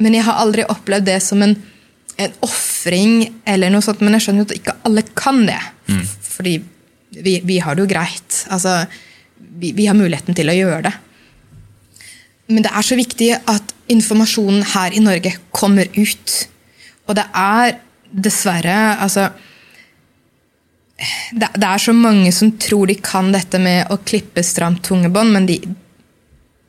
Men 0.00 0.16
jeg 0.16 0.24
har 0.26 0.40
aldri 0.40 0.64
opplevd 0.72 1.10
det 1.10 1.18
som 1.22 1.44
en, 1.44 1.52
en 2.16 2.38
ofring, 2.46 3.18
eller 3.44 3.74
noe 3.74 3.84
sånt, 3.84 4.00
men 4.00 4.16
jeg 4.16 4.26
skjønner 4.26 4.46
jo 4.46 4.48
at 4.48 4.56
ikke 4.56 4.76
alle 4.88 5.04
kan 5.12 5.44
det. 5.50 5.60
Fordi 6.32 6.54
vi, 7.20 7.36
vi 7.44 7.60
har 7.62 7.76
det 7.76 7.84
jo 7.84 7.92
greit. 7.92 8.40
Altså, 8.54 8.86
vi, 9.38 9.72
vi 9.76 9.86
har 9.88 9.98
muligheten 9.98 10.36
til 10.36 10.50
å 10.50 10.56
gjøre 10.56 10.82
det. 10.88 10.94
Men 12.52 12.66
det 12.66 12.72
er 12.76 12.84
så 12.84 12.98
viktig 12.98 13.30
at 13.38 13.72
informasjonen 13.92 14.64
her 14.74 14.94
i 14.96 15.02
Norge 15.04 15.32
kommer 15.54 15.88
ut. 15.96 16.36
Og 17.08 17.16
det 17.16 17.24
er 17.36 17.78
dessverre 18.14 18.76
altså 19.02 19.30
det, 21.34 21.48
det 21.58 21.66
er 21.66 21.80
så 21.82 21.92
mange 21.96 22.30
som 22.32 22.52
tror 22.60 22.86
de 22.86 22.94
kan 23.02 23.32
dette 23.34 23.58
med 23.58 23.90
å 23.90 23.98
klippe 24.06 24.44
stramt 24.46 24.84
tungebånd, 24.86 25.32
men 25.34 25.48
de 25.48 25.58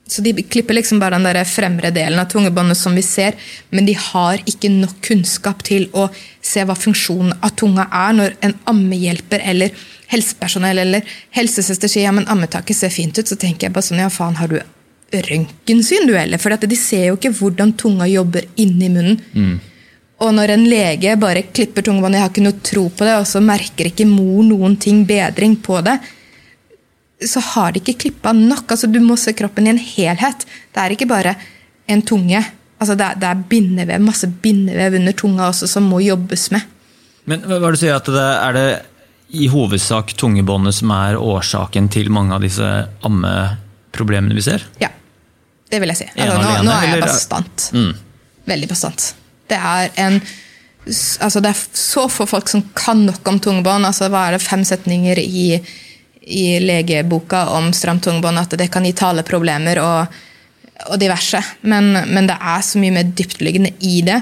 så 0.08 0.22
de 0.22 0.34
klipper 0.44 0.78
liksom 0.78 1.00
bare 1.02 1.18
den 1.18 1.26
der 1.26 1.42
fremre 1.50 1.90
delen 1.94 2.20
av 2.22 2.30
tungebåndet 2.30 2.78
som 2.78 2.94
vi 2.94 3.02
ser, 3.02 3.34
men 3.74 3.88
de 3.88 3.96
har 3.98 4.42
ikke 4.46 4.70
nok 4.70 5.00
kunnskap 5.08 5.64
til 5.66 5.88
å 5.98 6.08
se 6.46 6.62
hva 6.62 6.76
funksjonen 6.78 7.34
av 7.42 7.56
tunga 7.58 7.88
er 7.90 8.14
når 8.14 8.36
en 8.46 8.54
ammehjelper 8.70 9.42
eller 9.42 9.74
helsepersonell 10.14 10.84
eller 10.84 11.16
helsesøster 11.34 11.90
sier 11.90 12.06
ja, 12.06 12.14
men 12.14 12.30
ammetaket 12.30 12.78
ser 12.78 12.94
fint 12.94 13.18
ut, 13.18 13.26
så 13.26 13.38
tenker 13.40 13.68
jeg 13.68 13.74
bare 13.74 13.88
sånn 13.88 14.04
ja 14.04 14.12
faen, 14.14 14.38
har 14.38 14.52
du 14.52 14.60
røntgensyn 15.26 16.06
du 16.10 16.14
eller? 16.18 16.42
For 16.42 16.54
de 16.54 16.78
ser 16.78 17.08
jo 17.10 17.18
ikke 17.18 17.34
hvordan 17.40 17.74
tunga 17.80 18.06
jobber 18.10 18.46
inni 18.62 18.92
munnen. 18.94 19.18
Og 20.24 20.32
når 20.32 20.54
en 20.54 20.68
lege 20.70 21.16
bare 21.20 21.48
klipper 21.50 21.84
tungebåndet, 21.84 22.20
jeg 22.20 22.24
har 22.24 22.32
ikke 22.32 22.46
noe 22.46 22.62
tro 22.64 22.86
på 22.90 23.08
det, 23.08 23.18
og 23.20 23.26
så 23.28 23.42
merker 23.44 23.90
ikke 23.90 24.08
mor 24.08 24.46
noen 24.48 24.78
ting 24.80 25.02
bedring 25.08 25.58
på 25.66 25.82
det, 25.84 25.98
så 27.24 27.40
har 27.40 27.72
de 27.72 27.82
ikke 27.82 27.98
klippa 28.06 28.34
nok. 28.36 28.68
Altså, 28.72 28.90
du 28.92 29.00
må 29.04 29.18
se 29.20 29.34
kroppen 29.38 29.68
i 29.68 29.74
en 29.74 29.82
helhet. 29.82 30.46
Det 30.74 30.82
er 30.82 30.96
ikke 30.96 31.08
bare 31.10 31.36
en 31.92 32.02
tunge. 32.06 32.42
Altså, 32.80 32.96
det, 33.00 33.06
er, 33.06 33.20
det 33.22 33.30
er 33.30 33.46
bindevev, 33.50 34.04
masse 34.04 34.28
bindevev 34.28 34.98
under 35.00 35.16
tunga 35.16 35.50
også 35.52 35.70
som 35.72 35.88
må 35.90 36.02
jobbes 36.04 36.50
med. 36.52 36.66
Men 37.26 37.46
hva 37.48 37.58
er 37.58 37.64
det 37.66 37.80
du 37.80 37.82
sier 37.86 37.98
at 37.98 38.10
det 38.12 38.26
er 38.26 38.58
det 38.58 38.68
i 39.36 39.48
hovedsak 39.50 40.14
tungebåndet 40.20 40.76
som 40.78 40.92
er 40.94 41.18
årsaken 41.18 41.88
til 41.92 42.12
mange 42.14 42.36
av 42.36 42.44
disse 42.46 42.68
ammeproblemene 43.08 44.38
vi 44.38 44.44
ser? 44.46 44.68
Ja, 44.84 44.92
det 45.72 45.82
vil 45.82 45.94
jeg 45.94 46.04
si. 46.04 46.10
Altså, 46.14 46.42
nå, 46.44 46.58
nå 46.68 46.74
er 46.76 46.92
jeg 46.92 47.06
bastant. 47.06 47.70
Mm. 47.74 47.94
Veldig 48.52 48.70
bastant. 48.70 49.08
Det 49.50 49.58
er 49.58 49.90
en 50.02 50.20
altså 50.86 51.42
det 51.42 51.50
er 51.50 51.62
så 51.74 52.06
få 52.14 52.28
folk 52.30 52.50
som 52.52 52.62
kan 52.78 53.06
nok 53.08 53.28
om 53.32 53.40
tungebånd. 53.42 53.88
Altså, 53.88 54.10
hva 54.14 54.28
er 54.28 54.38
det, 54.38 54.46
fem 54.46 54.66
setninger 54.68 55.22
i, 55.24 55.48
i 56.26 56.60
legeboka 56.60 57.46
om 57.54 57.70
stramt 57.74 58.06
tungebånd 58.06 58.42
at 58.42 58.56
det 58.58 58.70
kan 58.74 58.86
gi 58.86 58.96
taleproblemer 58.98 59.82
og, 59.84 60.16
og 60.90 60.98
diverse. 61.02 61.42
Men, 61.70 61.92
men 62.10 62.30
det 62.30 62.38
er 62.40 62.66
så 62.66 62.82
mye 62.82 62.96
mer 62.96 63.14
dyptliggende 63.14 63.76
i 63.86 64.00
det. 64.06 64.20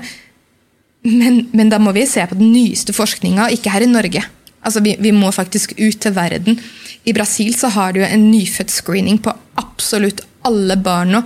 Men, 1.08 1.46
men 1.52 1.72
da 1.72 1.80
må 1.84 1.94
vi 1.96 2.06
se 2.08 2.24
på 2.28 2.38
den 2.40 2.54
nyeste 2.54 2.96
forskninga, 2.96 3.50
ikke 3.56 3.72
her 3.74 3.86
i 3.86 3.92
Norge. 3.92 4.24
Altså, 4.64 4.80
vi, 4.84 4.96
vi 5.04 5.12
må 5.16 5.32
faktisk 5.36 5.76
ut 5.80 6.00
til 6.04 6.16
verden. 6.16 6.60
I 7.04 7.16
Brasil 7.16 7.56
så 7.56 7.72
har 7.76 7.96
du 7.96 8.04
en 8.06 8.30
nyfødt-screening 8.32 9.20
på 9.24 9.34
absolutt 9.60 10.24
alle 10.48 10.78
barn 10.80 11.12
nå. 11.18 11.24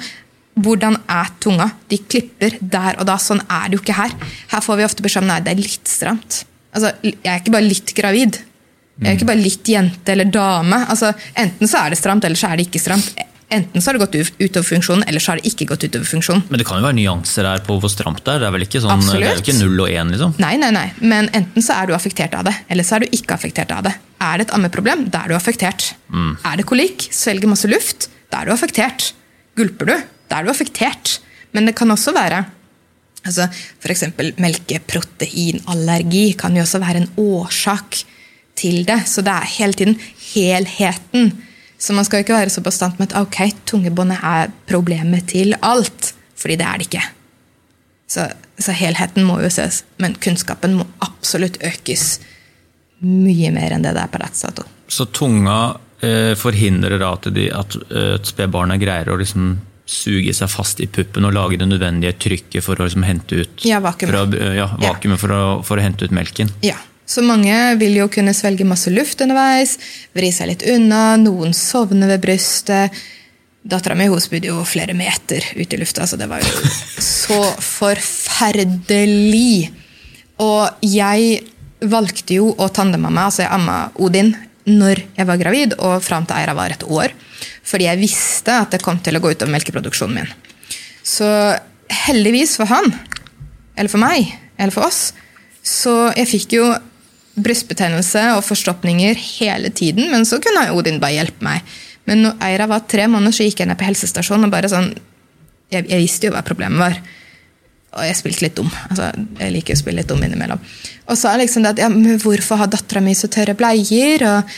Hvordan 0.57 0.97
er 1.13 1.29
tunga? 1.41 1.67
De 1.89 1.99
klipper 2.01 2.57
der 2.61 2.97
og 2.97 3.05
da. 3.05 3.19
Sånn 3.21 3.43
er 3.45 3.67
det 3.69 3.77
jo 3.77 3.83
ikke 3.83 3.97
her. 3.99 4.15
Her 4.49 4.63
får 4.65 4.79
vi 4.79 4.87
ofte 4.87 5.05
beskjed 5.05 5.27
om 5.27 5.29
nei, 5.29 5.41
det 5.45 5.53
er 5.53 5.61
litt 5.61 5.89
stramt. 5.91 6.41
Altså, 6.73 6.95
jeg 7.03 7.21
er 7.29 7.43
ikke 7.43 7.53
bare 7.53 7.69
litt 7.69 7.93
gravid. 7.97 8.41
Jeg 8.97 9.11
er 9.11 9.17
ikke 9.19 9.29
bare 9.29 9.41
litt 9.43 9.69
jente 9.69 10.13
eller 10.13 10.29
dame. 10.33 10.79
Altså, 10.89 11.11
enten 11.37 11.69
så 11.69 11.83
er 11.83 11.93
det 11.93 11.99
stramt, 11.99 12.25
eller 12.25 12.39
så 12.39 12.49
er 12.49 12.59
det 12.59 12.67
ikke 12.69 12.81
stramt. 12.81 13.19
Enten 13.47 13.79
så 13.79 13.87
har 13.89 13.95
det 13.95 14.01
gått 14.03 14.33
utover 14.41 14.65
funksjonen, 14.67 15.05
eller 15.07 15.23
så 15.23 15.31
har 15.31 15.39
det 15.39 15.47
ikke 15.47 15.69
gått 15.69 15.85
utover 15.85 16.07
funksjonen. 16.09 16.41
Men 16.49 16.59
det 16.59 16.65
kan 16.67 16.81
jo 16.81 16.83
være 16.83 16.97
nyanser 16.97 17.47
her 17.47 17.61
på 17.63 17.77
hvor 17.79 17.91
stramt 17.93 18.19
det 18.25 18.33
er. 18.33 18.41
Det 18.43 18.49
er 18.49 18.55
vel 18.57 18.65
ikke, 18.65 18.81
sånn, 18.83 19.05
det 19.05 19.21
er 19.21 19.37
jo 19.37 19.43
ikke 19.45 19.55
null 19.61 19.83
og 19.85 19.93
én, 19.93 20.11
liksom? 20.11 20.33
Nei, 20.43 20.55
nei, 20.59 20.71
nei. 20.75 20.87
Men 20.99 21.29
enten 21.37 21.63
så 21.63 21.77
er 21.77 21.87
du 21.87 21.95
affektert 21.95 22.35
av 22.35 22.43
det, 22.49 22.55
eller 22.73 22.87
så 22.87 22.97
er 22.97 23.05
du 23.05 23.15
ikke 23.15 23.37
affektert 23.37 23.71
av 23.77 23.85
det. 23.87 23.93
Er 24.27 24.41
det 24.41 24.49
et 24.49 24.53
ammeproblem, 24.57 25.05
da 25.13 25.23
er 25.23 25.31
du 25.31 25.37
affektert. 25.37 25.93
Er 26.11 26.59
det 26.59 26.67
kolikk, 26.67 27.07
svelger 27.15 27.47
masse 27.53 27.71
luft, 27.71 28.09
da 28.33 28.41
er 28.41 28.49
du 28.49 28.55
affektert. 28.57 29.13
Gulper 29.55 29.93
du, 29.93 29.95
da 30.27 30.41
er 30.41 30.47
du 30.47 30.51
affektert. 30.51 31.19
Men 31.55 31.69
det 31.69 31.77
kan 31.79 31.93
også 31.93 32.11
være 32.17 32.43
altså 33.27 33.47
F.eks. 33.51 34.03
melkeproteinallergi 34.39 36.29
kan 36.39 36.55
jo 36.55 36.63
også 36.63 36.79
være 36.83 37.01
en 37.03 37.09
årsak 37.19 38.03
til 38.57 38.83
det. 38.87 39.01
Så 39.09 39.23
det 39.25 39.33
er 39.33 39.51
hele 39.57 39.77
tiden 39.77 39.99
helheten. 40.33 41.31
Så 41.77 41.93
man 41.93 42.07
skal 42.07 42.23
ikke 42.23 42.37
være 42.37 42.53
så 42.53 42.63
bastant 42.65 42.97
med 42.99 43.13
at 43.13 43.21
ok, 43.21 43.41
tungebåndet 43.69 44.23
er 44.25 44.53
problemet 44.69 45.29
til 45.33 45.53
alt. 45.61 46.13
Fordi 46.37 46.57
det 46.59 46.65
er 46.67 46.81
det 46.81 46.89
ikke. 46.89 47.05
Så, 48.07 48.25
så 48.57 48.73
helheten 48.77 49.25
må 49.27 49.39
jo 49.43 49.49
ses, 49.51 49.81
men 50.01 50.15
kunnskapen 50.23 50.77
må 50.79 50.87
absolutt 51.03 51.59
økes 51.65 52.17
mye 53.03 53.51
mer 53.53 53.75
enn 53.75 53.83
det 53.85 53.93
det 53.97 54.05
er 54.05 54.13
på 54.13 54.21
dags 54.21 54.45
dato. 54.45 54.65
Så 54.89 55.05
tunga 55.13 55.57
eh, 56.01 56.33
forhindrer 56.39 56.97
da 57.01 57.11
at, 57.17 57.27
de, 57.35 57.49
at 57.53 57.75
at 57.91 58.29
spedbarna 58.31 58.79
greier 58.81 59.11
å 59.11 59.19
liksom 59.19 59.57
suge 59.87 60.33
seg 60.35 60.49
fast 60.51 60.81
i 60.83 60.87
puppen 60.91 61.27
og 61.27 61.35
lage 61.35 61.59
det 61.61 61.67
nødvendige 61.69 62.15
trykket 62.19 62.63
for 62.65 62.79
å 62.79 62.87
liksom 62.87 63.05
hente 63.07 63.43
ut 63.43 63.67
Ja, 63.67 63.79
vakuumet. 63.83 64.15
Fra, 64.15 64.53
ja, 64.55 64.67
vakuumet 64.81 65.21
for, 65.21 65.31
å, 65.33 65.43
for 65.67 65.79
å 65.79 65.83
hente 65.85 66.07
ut 66.07 66.15
melken. 66.15 66.51
Ja. 66.65 66.75
Så 67.07 67.23
mange 67.23 67.55
vil 67.79 67.95
jo 68.01 68.09
kunne 68.11 68.35
svelge 68.35 68.67
masse 68.67 68.91
luft 68.91 69.21
underveis, 69.23 69.77
vri 70.15 70.31
seg 70.35 70.51
litt 70.51 70.65
unna, 70.67 71.15
noen 71.21 71.55
sovner 71.55 72.11
ved 72.11 72.25
brystet. 72.25 72.97
Dattera 73.67 73.95
mi 73.99 74.07
spydde 74.07 74.51
jo 74.51 74.63
flere 74.67 74.95
meter 74.95 75.43
ut 75.55 75.73
i 75.73 75.79
lufta, 75.79 76.07
så 76.07 76.19
det 76.19 76.27
var 76.27 76.43
jo 76.43 76.51
så 77.03 77.39
forferdelig. 77.63 79.71
Og 80.43 80.83
jeg 80.83 81.39
valgte 81.87 82.41
jo 82.41 82.51
å 82.59 82.67
tandemamme, 82.73 83.23
altså 83.23 83.45
jeg 83.45 83.53
amma 83.55 83.77
Odin, 84.03 84.33
når 84.67 84.99
jeg 85.15 85.29
var 85.29 85.39
gravid, 85.39 85.77
og 85.79 86.03
fram 86.03 86.27
til 86.27 86.41
Eira 86.41 86.57
var 86.57 86.75
et 86.75 86.83
år. 86.83 87.15
Fordi 87.67 87.87
jeg 87.87 88.01
visste 88.01 88.59
at 88.65 88.75
det 88.75 88.83
kom 88.83 88.99
til 89.03 89.15
å 89.15 89.23
gå 89.23 89.31
utover 89.31 89.53
melkeproduksjonen 89.55 90.19
min. 90.19 90.35
Så 91.07 91.27
heldigvis 92.07 92.57
for 92.59 92.67
han, 92.71 92.91
eller 93.79 93.91
for 93.91 94.03
meg, 94.03 94.27
eller 94.59 94.75
for 94.75 94.89
oss, 94.89 95.13
så 95.63 96.11
jeg 96.15 96.31
fikk 96.31 96.57
jo 96.59 96.67
brystbetennelse 97.43 98.23
og 98.35 98.45
forstoppninger 98.45 99.19
hele 99.39 99.69
tiden, 99.69 100.09
men 100.11 100.25
så 100.25 100.39
kunne 100.43 100.71
Odin 100.75 101.01
bare 101.03 101.19
hjelpe 101.19 101.45
meg. 101.45 101.77
Men 102.07 102.23
når 102.23 102.41
Eira 102.47 102.67
var 102.71 102.87
tre 102.89 103.05
måneder, 103.11 103.35
så 103.35 103.47
gikk 103.47 103.61
jeg 103.61 103.69
ned 103.69 103.79
på 103.79 103.87
helsestasjonen 103.87 104.47
og 104.47 104.53
bare 104.53 104.71
sånn 104.71 104.93
Jeg, 105.67 105.83
jeg 105.89 105.99
visste 105.99 106.29
jo 106.29 106.31
hva 106.31 106.39
problemet 106.47 106.79
var. 106.79 106.93
Og 107.97 108.05
jeg 108.07 108.15
spilte 108.15 108.45
litt 108.45 108.55
dum. 108.55 108.69
altså 108.87 109.09
Jeg 109.35 109.51
liker 109.51 109.75
å 109.75 109.79
spille 109.81 109.99
litt 109.99 110.07
dum 110.07 110.21
innimellom. 110.23 110.61
Og 111.11 111.19
sa 111.19 111.33
liksom 111.35 111.65
det 111.65 111.73
at 111.73 111.81
ja, 111.83 111.89
men 111.91 112.15
hvorfor 112.23 112.61
har 112.61 112.69
dattera 112.71 113.03
mi 113.03 113.15
så 113.17 113.27
tørre 113.27 113.55
bleier? 113.57 114.23
og 114.29 114.57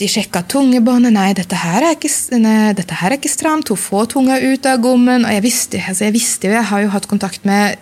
de 0.00 0.08
sjekka 0.08 0.42
tungebåndet. 0.48 1.12
Nei, 1.12 1.30
dette 1.36 1.58
her, 1.60 1.84
er 1.84 1.96
ikke, 1.98 2.10
nei, 2.40 2.72
dette 2.76 2.96
her 2.96 3.12
er 3.12 3.18
ikke 3.18 3.32
stramt. 3.32 3.68
Hun 3.68 3.80
får 3.80 4.10
tunga 4.14 4.38
ut 4.40 4.68
av 4.68 4.80
gommen. 4.80 5.26
Og 5.26 5.34
jeg 5.36 5.44
visste, 5.44 5.82
altså 5.84 6.06
jeg 6.06 6.16
visste 6.16 6.48
jo, 6.48 6.56
jeg 6.56 6.68
har 6.70 6.84
jo 6.86 6.92
hatt 6.94 7.08
kontakt 7.10 7.44
med 7.48 7.80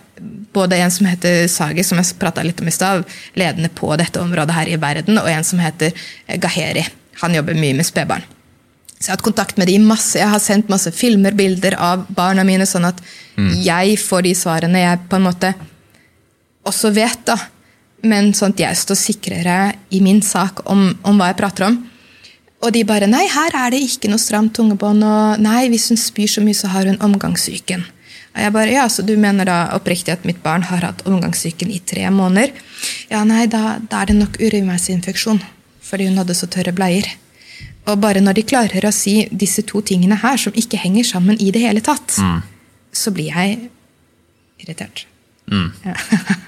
både 0.52 0.78
en 0.78 0.90
som 0.90 1.06
heter 1.08 1.46
Sagi, 1.50 1.84
som 1.84 2.00
jeg 2.00 2.16
prata 2.20 2.44
litt 2.44 2.60
om 2.60 2.68
i 2.68 2.74
stad, 2.74 3.04
ledende 3.38 3.70
på 3.74 3.90
dette 4.00 4.20
området 4.20 4.56
her 4.56 4.72
i 4.72 4.80
verden, 4.80 5.20
og 5.20 5.30
en 5.30 5.46
som 5.46 5.62
heter 5.62 5.94
Gaheri. 6.40 6.86
Han 7.22 7.34
jobber 7.34 7.58
mye 7.58 7.76
med 7.78 7.86
spedbarn. 7.86 8.26
Så 8.98 9.06
jeg 9.06 9.12
har 9.12 9.18
hatt 9.18 9.26
kontakt 9.28 9.58
med 9.60 9.70
de 9.70 9.76
masse. 9.78 10.18
Jeg 10.18 10.30
har 10.30 10.42
sendt 10.42 10.70
masse 10.72 10.90
filmer, 10.94 11.36
bilder 11.38 11.76
av 11.78 12.06
barna 12.10 12.42
mine, 12.46 12.66
sånn 12.66 12.88
at 12.88 12.98
jeg 13.62 13.98
får 14.02 14.24
de 14.26 14.32
svarene 14.34 14.80
jeg 14.82 15.04
på 15.10 15.18
en 15.18 15.28
måte 15.28 15.52
også 16.66 16.90
vet. 16.96 17.20
da. 17.26 17.36
Men 18.02 18.32
sånn 18.34 18.54
at 18.56 18.64
jeg 18.64 18.80
står 18.80 18.98
sikrere 18.98 19.58
i 19.94 20.00
min 20.02 20.20
sak 20.22 20.64
om, 20.70 20.90
om 21.06 21.18
hva 21.18 21.30
jeg 21.30 21.38
prater 21.38 21.68
om. 21.68 21.78
Og 22.58 22.74
de 22.74 22.82
bare 22.86 23.06
Nei, 23.06 23.24
her 23.30 23.54
er 23.54 23.70
det 23.70 23.84
ikke 23.86 24.10
noe 24.10 24.22
stramt 24.22 24.56
tungebånd. 24.58 25.04
Og 25.06 25.42
nei, 25.46 25.68
hvis 25.70 25.88
hun 25.92 26.00
spyr 26.00 26.30
så 26.30 26.42
mye, 26.42 26.58
så 26.58 26.70
har 26.72 26.90
hun 26.90 26.98
omgangssyken. 27.06 27.86
Jeg 28.38 28.54
bare, 28.54 28.72
ja, 28.72 28.88
Så 28.88 29.02
du 29.02 29.16
mener 29.18 29.48
da 29.48 29.58
oppriktig 29.76 30.12
at 30.14 30.26
mitt 30.28 30.42
barn 30.42 30.62
har 30.68 30.84
hatt 30.86 31.04
omgangssyken 31.06 31.70
i 31.70 31.80
tre 31.80 32.08
måneder? 32.14 32.52
Ja, 33.10 33.24
nei, 33.26 33.46
da, 33.50 33.78
da 33.82 34.02
er 34.02 34.12
det 34.12 34.18
nok 34.18 34.38
urinveisinfeksjon. 34.40 35.40
Fordi 35.88 36.06
hun 36.10 36.20
hadde 36.20 36.36
så 36.36 36.46
tørre 36.50 36.74
bleier. 36.76 37.08
Og 37.88 37.98
bare 38.02 38.20
når 38.20 38.38
de 38.38 38.44
klarer 38.44 38.84
å 38.84 38.92
si 38.92 39.22
disse 39.32 39.64
to 39.66 39.80
tingene 39.80 40.18
her, 40.20 40.36
som 40.36 40.52
ikke 40.52 40.80
henger 40.80 41.06
sammen 41.08 41.38
i 41.40 41.50
det 41.54 41.62
hele 41.64 41.80
tatt, 41.84 42.18
så 42.92 43.12
blir 43.14 43.32
jeg 43.32 43.70
irritert. 44.60 45.06
Ja. 45.50 45.96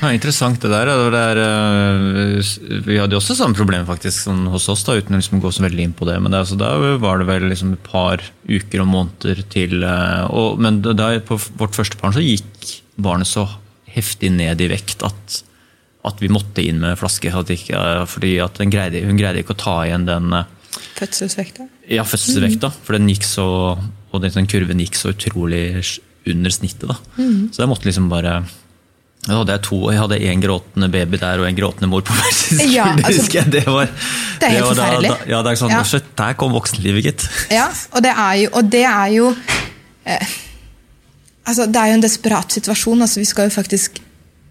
Ja, 0.00 0.10
interessant 0.16 0.62
det 0.62 0.70
der. 0.72 0.88
Det 1.12 1.18
er, 1.20 1.38
øh, 1.44 2.84
vi 2.86 2.96
hadde 2.96 3.12
jo 3.12 3.20
også 3.20 3.36
samme 3.36 3.56
problem 3.58 3.84
faktisk 3.88 4.24
sånn 4.24 4.46
hos 4.48 4.68
oss, 4.72 4.84
da, 4.86 4.96
uten 4.96 5.16
å 5.16 5.20
liksom 5.20 5.42
gå 5.42 5.50
så 5.52 5.64
veldig 5.66 5.84
inn 5.84 5.96
på 5.96 6.08
det. 6.08 6.16
Men 6.24 6.32
det, 6.32 6.40
altså, 6.40 6.56
da 6.60 6.70
var 7.02 7.20
det 7.20 7.28
vel 7.28 7.44
liksom 7.50 7.74
et 7.76 7.84
par 7.84 8.24
uker 8.48 8.84
og 8.84 8.88
måneder 8.88 9.42
til 9.52 9.84
øh, 9.84 10.24
og, 10.32 10.60
Men 10.62 10.80
da, 10.80 11.12
på 11.20 11.36
vårt 11.60 11.76
første 11.76 12.00
barn 12.00 12.16
så 12.16 12.24
gikk 12.24 12.78
barnet 13.00 13.28
så 13.28 13.44
heftig 13.90 14.30
ned 14.32 14.62
i 14.64 14.70
vekt 14.70 15.04
at, 15.04 15.40
at 16.08 16.22
vi 16.22 16.32
måtte 16.32 16.64
inn 16.64 16.80
med 16.80 16.96
flaske. 17.00 17.32
At 17.36 17.52
ikke, 17.52 17.82
fordi 18.08 18.38
at 18.40 18.62
greide, 18.72 19.04
hun 19.04 19.20
greide 19.20 19.44
ikke 19.44 19.56
å 19.58 19.62
ta 19.66 19.76
igjen 19.84 20.08
den 20.08 20.32
Fødselsvekta. 21.00 21.64
ja, 21.90 22.04
fødselsvekta. 22.06 22.70
For 22.86 22.96
den 22.96 23.08
gikk 23.10 23.24
så, 23.26 23.44
og 23.76 24.22
den, 24.22 24.48
kurven 24.48 24.80
gikk 24.80 24.96
så 24.96 25.12
utrolig 25.12 25.64
under 26.28 26.52
snittet. 26.52 26.88
da. 26.88 26.96
Så 27.52 27.64
jeg 27.64 27.70
måtte 27.70 27.88
liksom 27.88 28.08
bare 28.12 28.42
da 29.26 29.36
hadde 29.36 29.52
jeg 29.52 29.62
to, 29.66 29.78
jeg 29.92 30.00
hadde 30.00 30.16
en 30.32 30.40
gråtende 30.42 30.88
baby 30.90 31.18
der 31.20 31.42
og 31.42 31.46
en 31.48 31.56
gråtende 31.58 31.88
mor 31.92 32.00
på 32.08 32.14
hver 32.16 32.30
sin 32.32 32.56
skulder. 32.58 32.72
Ja, 32.74 32.84
altså, 32.96 33.16
husker 33.20 33.38
jeg. 33.42 33.50
Det, 33.52 33.64
var, 33.66 33.90
det 34.40 34.46
er 34.48 34.54
helt 34.54 34.64
var 34.64 34.74
da- 34.74 34.84
forferdelig. 34.86 35.10
Da, 35.10 35.30
ja, 35.34 35.40
det 35.44 35.50
er 35.52 35.58
sånn, 35.60 35.74
Ja. 35.74 35.82
shit, 35.84 36.06
Der 36.16 36.32
kom 36.40 36.52
voksenlivet, 36.56 37.04
gitt. 37.04 37.26
Ja, 37.52 37.66
og 37.92 38.02
det 38.06 38.14
er 38.16 38.34
jo, 38.44 38.48
og 38.56 38.70
det 38.72 38.84
er 38.88 39.08
jo 39.18 39.28
eh, 40.08 40.32
altså 41.50 41.66
Det 41.68 41.76
er 41.82 41.90
jo 41.92 41.98
en 41.98 42.06
desperat 42.06 42.52
situasjon. 42.56 43.02
altså 43.02 43.20
Vi 43.20 43.28
skal 43.28 43.50
jo 43.50 43.54
faktisk 43.60 44.00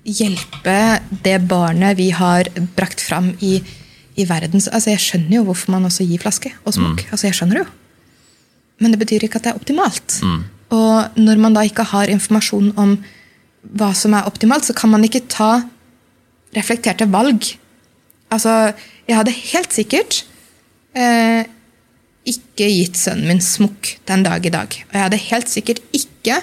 hjelpe 0.05 0.77
det 1.23 1.38
barnet 1.49 1.97
vi 1.97 2.10
har 2.15 2.47
brakt 2.77 3.01
fram 3.01 3.34
i, 3.45 3.58
i 4.15 4.25
verden. 4.29 4.62
Så, 4.62 4.69
altså 4.73 4.93
Jeg 4.93 4.99
skjønner 5.03 5.39
jo 5.41 5.43
hvorfor 5.49 5.73
man 5.75 5.86
også 5.89 6.05
gir 6.08 6.21
flaske 6.21 6.53
og 6.65 6.73
smokk. 6.77 7.08
Altså 7.12 7.27
Jeg 7.29 7.39
skjønner 7.41 7.60
det 7.60 7.65
jo. 7.65 7.71
Men 8.79 8.93
det 8.93 8.99
betyr 9.01 9.25
ikke 9.27 9.41
at 9.41 9.43
det 9.49 9.51
er 9.55 9.60
optimalt. 9.60 10.19
Og 10.71 11.17
når 11.19 11.41
man 11.41 11.58
da 11.58 11.65
ikke 11.67 11.84
har 11.89 12.08
informasjon 12.13 12.69
om 12.79 12.93
hva 13.62 13.91
som 13.98 14.15
er 14.15 14.28
optimalt, 14.30 14.67
så 14.67 14.76
kan 14.78 14.91
man 14.93 15.04
ikke 15.06 15.28
ta 15.32 15.52
reflekterte 16.56 17.08
valg. 17.12 17.52
Altså, 18.34 18.74
jeg 19.10 19.17
hadde 19.17 19.36
helt 19.36 19.76
sikkert 19.76 20.24
eh, 20.98 21.43
ikke 22.30 22.69
gitt 22.69 23.00
sønnen 23.00 23.30
min 23.30 23.43
smokk 23.43 23.95
den 24.10 24.26
dag 24.26 24.45
i 24.45 24.54
dag. 24.54 24.80
Og 24.89 24.95
jeg 24.95 25.06
hadde 25.06 25.22
helt 25.30 25.52
sikkert 25.52 25.84
ikke 25.95 26.41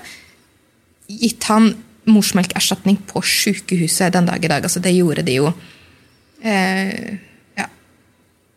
gitt 1.07 1.47
han 1.51 1.75
morsmelkerstatning 2.07 3.01
på 3.09 3.23
sykehuset 3.27 4.15
den 4.15 4.29
dag 4.29 4.43
i 4.45 4.51
dag. 4.51 4.67
Altså, 4.67 4.83
det 4.83 4.95
gjorde 4.97 5.27
de 5.27 5.41
jo 5.41 5.51
eh, 6.43 7.17
Ja. 7.57 7.69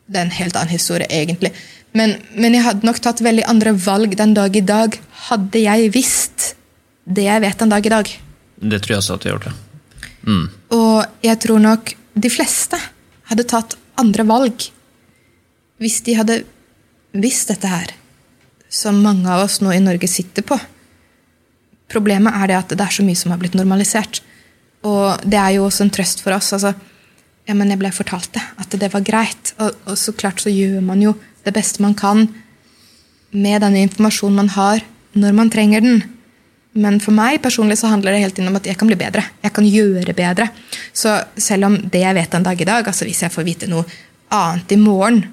Det 0.09 0.17
er 0.17 0.25
en 0.25 0.39
helt 0.39 0.57
annen 0.57 0.73
historie, 0.73 1.07
egentlig. 1.09 1.53
Men, 1.93 2.17
men 2.37 2.53
jeg 2.53 2.65
hadde 2.65 2.85
nok 2.85 2.99
tatt 3.01 3.21
veldig 3.25 3.45
andre 3.49 3.73
valg 3.73 4.13
den 4.17 4.35
dag 4.37 4.55
i 4.55 4.65
dag 4.65 4.97
hadde 5.29 5.61
jeg 5.61 5.93
visst 5.93 6.53
det 7.09 7.25
jeg 7.25 7.41
vet 7.41 7.61
den 7.61 7.71
dag 7.73 7.85
i 7.85 7.93
dag. 7.93 8.11
Det 8.59 8.81
tror 8.83 8.95
jeg 8.95 9.03
også 9.03 9.17
at 9.17 9.25
vi 9.25 9.31
har 9.31 9.37
gjort. 9.37 9.49
det. 9.51 9.55
Og 10.75 11.25
jeg 11.25 11.39
tror 11.45 11.61
nok 11.63 11.93
de 12.19 12.31
fleste 12.31 12.79
hadde 13.29 13.47
tatt 13.47 13.77
andre 13.99 14.25
valg 14.27 14.69
hvis 15.79 16.01
de 16.03 16.15
hadde 16.17 16.41
visst 17.15 17.47
dette 17.47 17.69
her, 17.71 17.93
som 18.67 18.99
mange 19.01 19.29
av 19.31 19.45
oss 19.45 19.61
nå 19.63 19.71
i 19.71 19.79
Norge 19.79 20.09
sitter 20.11 20.43
på. 20.43 20.57
Problemet 21.89 22.35
er 22.35 22.51
det 22.51 22.57
at 22.57 22.73
det 22.75 22.83
er 22.83 22.97
så 22.97 23.05
mye 23.05 23.17
som 23.17 23.31
har 23.31 23.39
blitt 23.41 23.55
normalisert. 23.57 24.19
Og 24.85 25.23
det 25.23 25.39
er 25.39 25.55
jo 25.55 25.65
også 25.65 25.87
en 25.87 25.93
trøst 25.95 26.21
for 26.23 26.35
oss. 26.35 26.51
altså, 26.53 26.73
ja, 27.47 27.55
men 27.55 27.71
jeg 27.71 27.79
ble 27.81 27.91
fortalt 27.95 28.29
det, 28.35 28.43
at 28.61 28.75
det 28.81 28.91
var 28.93 29.07
greit. 29.07 29.53
Og, 29.57 29.73
og 29.87 29.97
så 29.97 30.13
klart 30.13 30.43
så 30.43 30.51
gjør 30.53 30.83
man 30.85 31.01
jo 31.01 31.15
det 31.47 31.55
beste 31.55 31.81
man 31.81 31.95
kan 31.97 32.27
med 33.31 33.61
denne 33.63 33.85
informasjonen 33.87 34.43
man 34.43 34.53
har, 34.53 34.83
når 35.17 35.35
man 35.37 35.51
trenger 35.53 35.85
den. 35.85 36.03
Men 36.77 36.99
for 37.01 37.15
meg 37.15 37.39
personlig 37.41 37.79
så 37.79 37.89
handler 37.89 38.13
det 38.13 38.21
helt 38.27 38.39
innom 38.39 38.59
at 38.59 38.67
jeg 38.69 38.77
kan 38.77 38.89
bli 38.89 38.97
bedre. 38.99 39.23
Jeg 39.41 39.53
kan 39.55 39.65
gjøre 39.65 40.13
bedre. 40.17 40.49
Så 40.93 41.15
selv 41.39 41.69
om 41.69 41.77
det 41.89 42.03
jeg 42.03 42.17
vet 42.17 42.35
en 42.37 42.45
dag 42.45 42.61
i 42.61 42.67
dag, 42.69 42.87
altså 42.87 43.07
hvis 43.09 43.23
jeg 43.25 43.33
får 43.33 43.47
vite 43.47 43.69
noe 43.71 43.87
annet 44.33 44.75
i 44.75 44.79
morgen, 44.79 45.23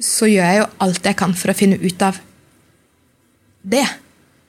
så 0.00 0.28
gjør 0.30 0.46
jeg 0.48 0.62
jo 0.62 0.70
alt 0.86 1.10
jeg 1.10 1.18
kan 1.20 1.36
for 1.36 1.52
å 1.52 1.56
finne 1.56 1.76
ut 1.82 2.04
av 2.06 2.20
det. 3.60 3.84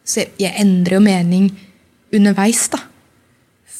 Så 0.08 0.24
jeg, 0.24 0.32
jeg 0.40 0.56
endrer 0.64 0.98
jo 0.98 1.04
mening 1.04 1.50
underveis, 2.16 2.64
da. 2.72 2.80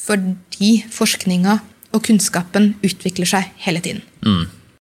Fordi 0.02 0.82
forskninga 0.92 1.60
og 1.96 2.04
kunnskapen 2.04 2.74
utvikler 2.84 3.30
seg 3.30 3.48
hele 3.64 3.84
tiden. 3.84 4.04
Mm. 4.26 4.46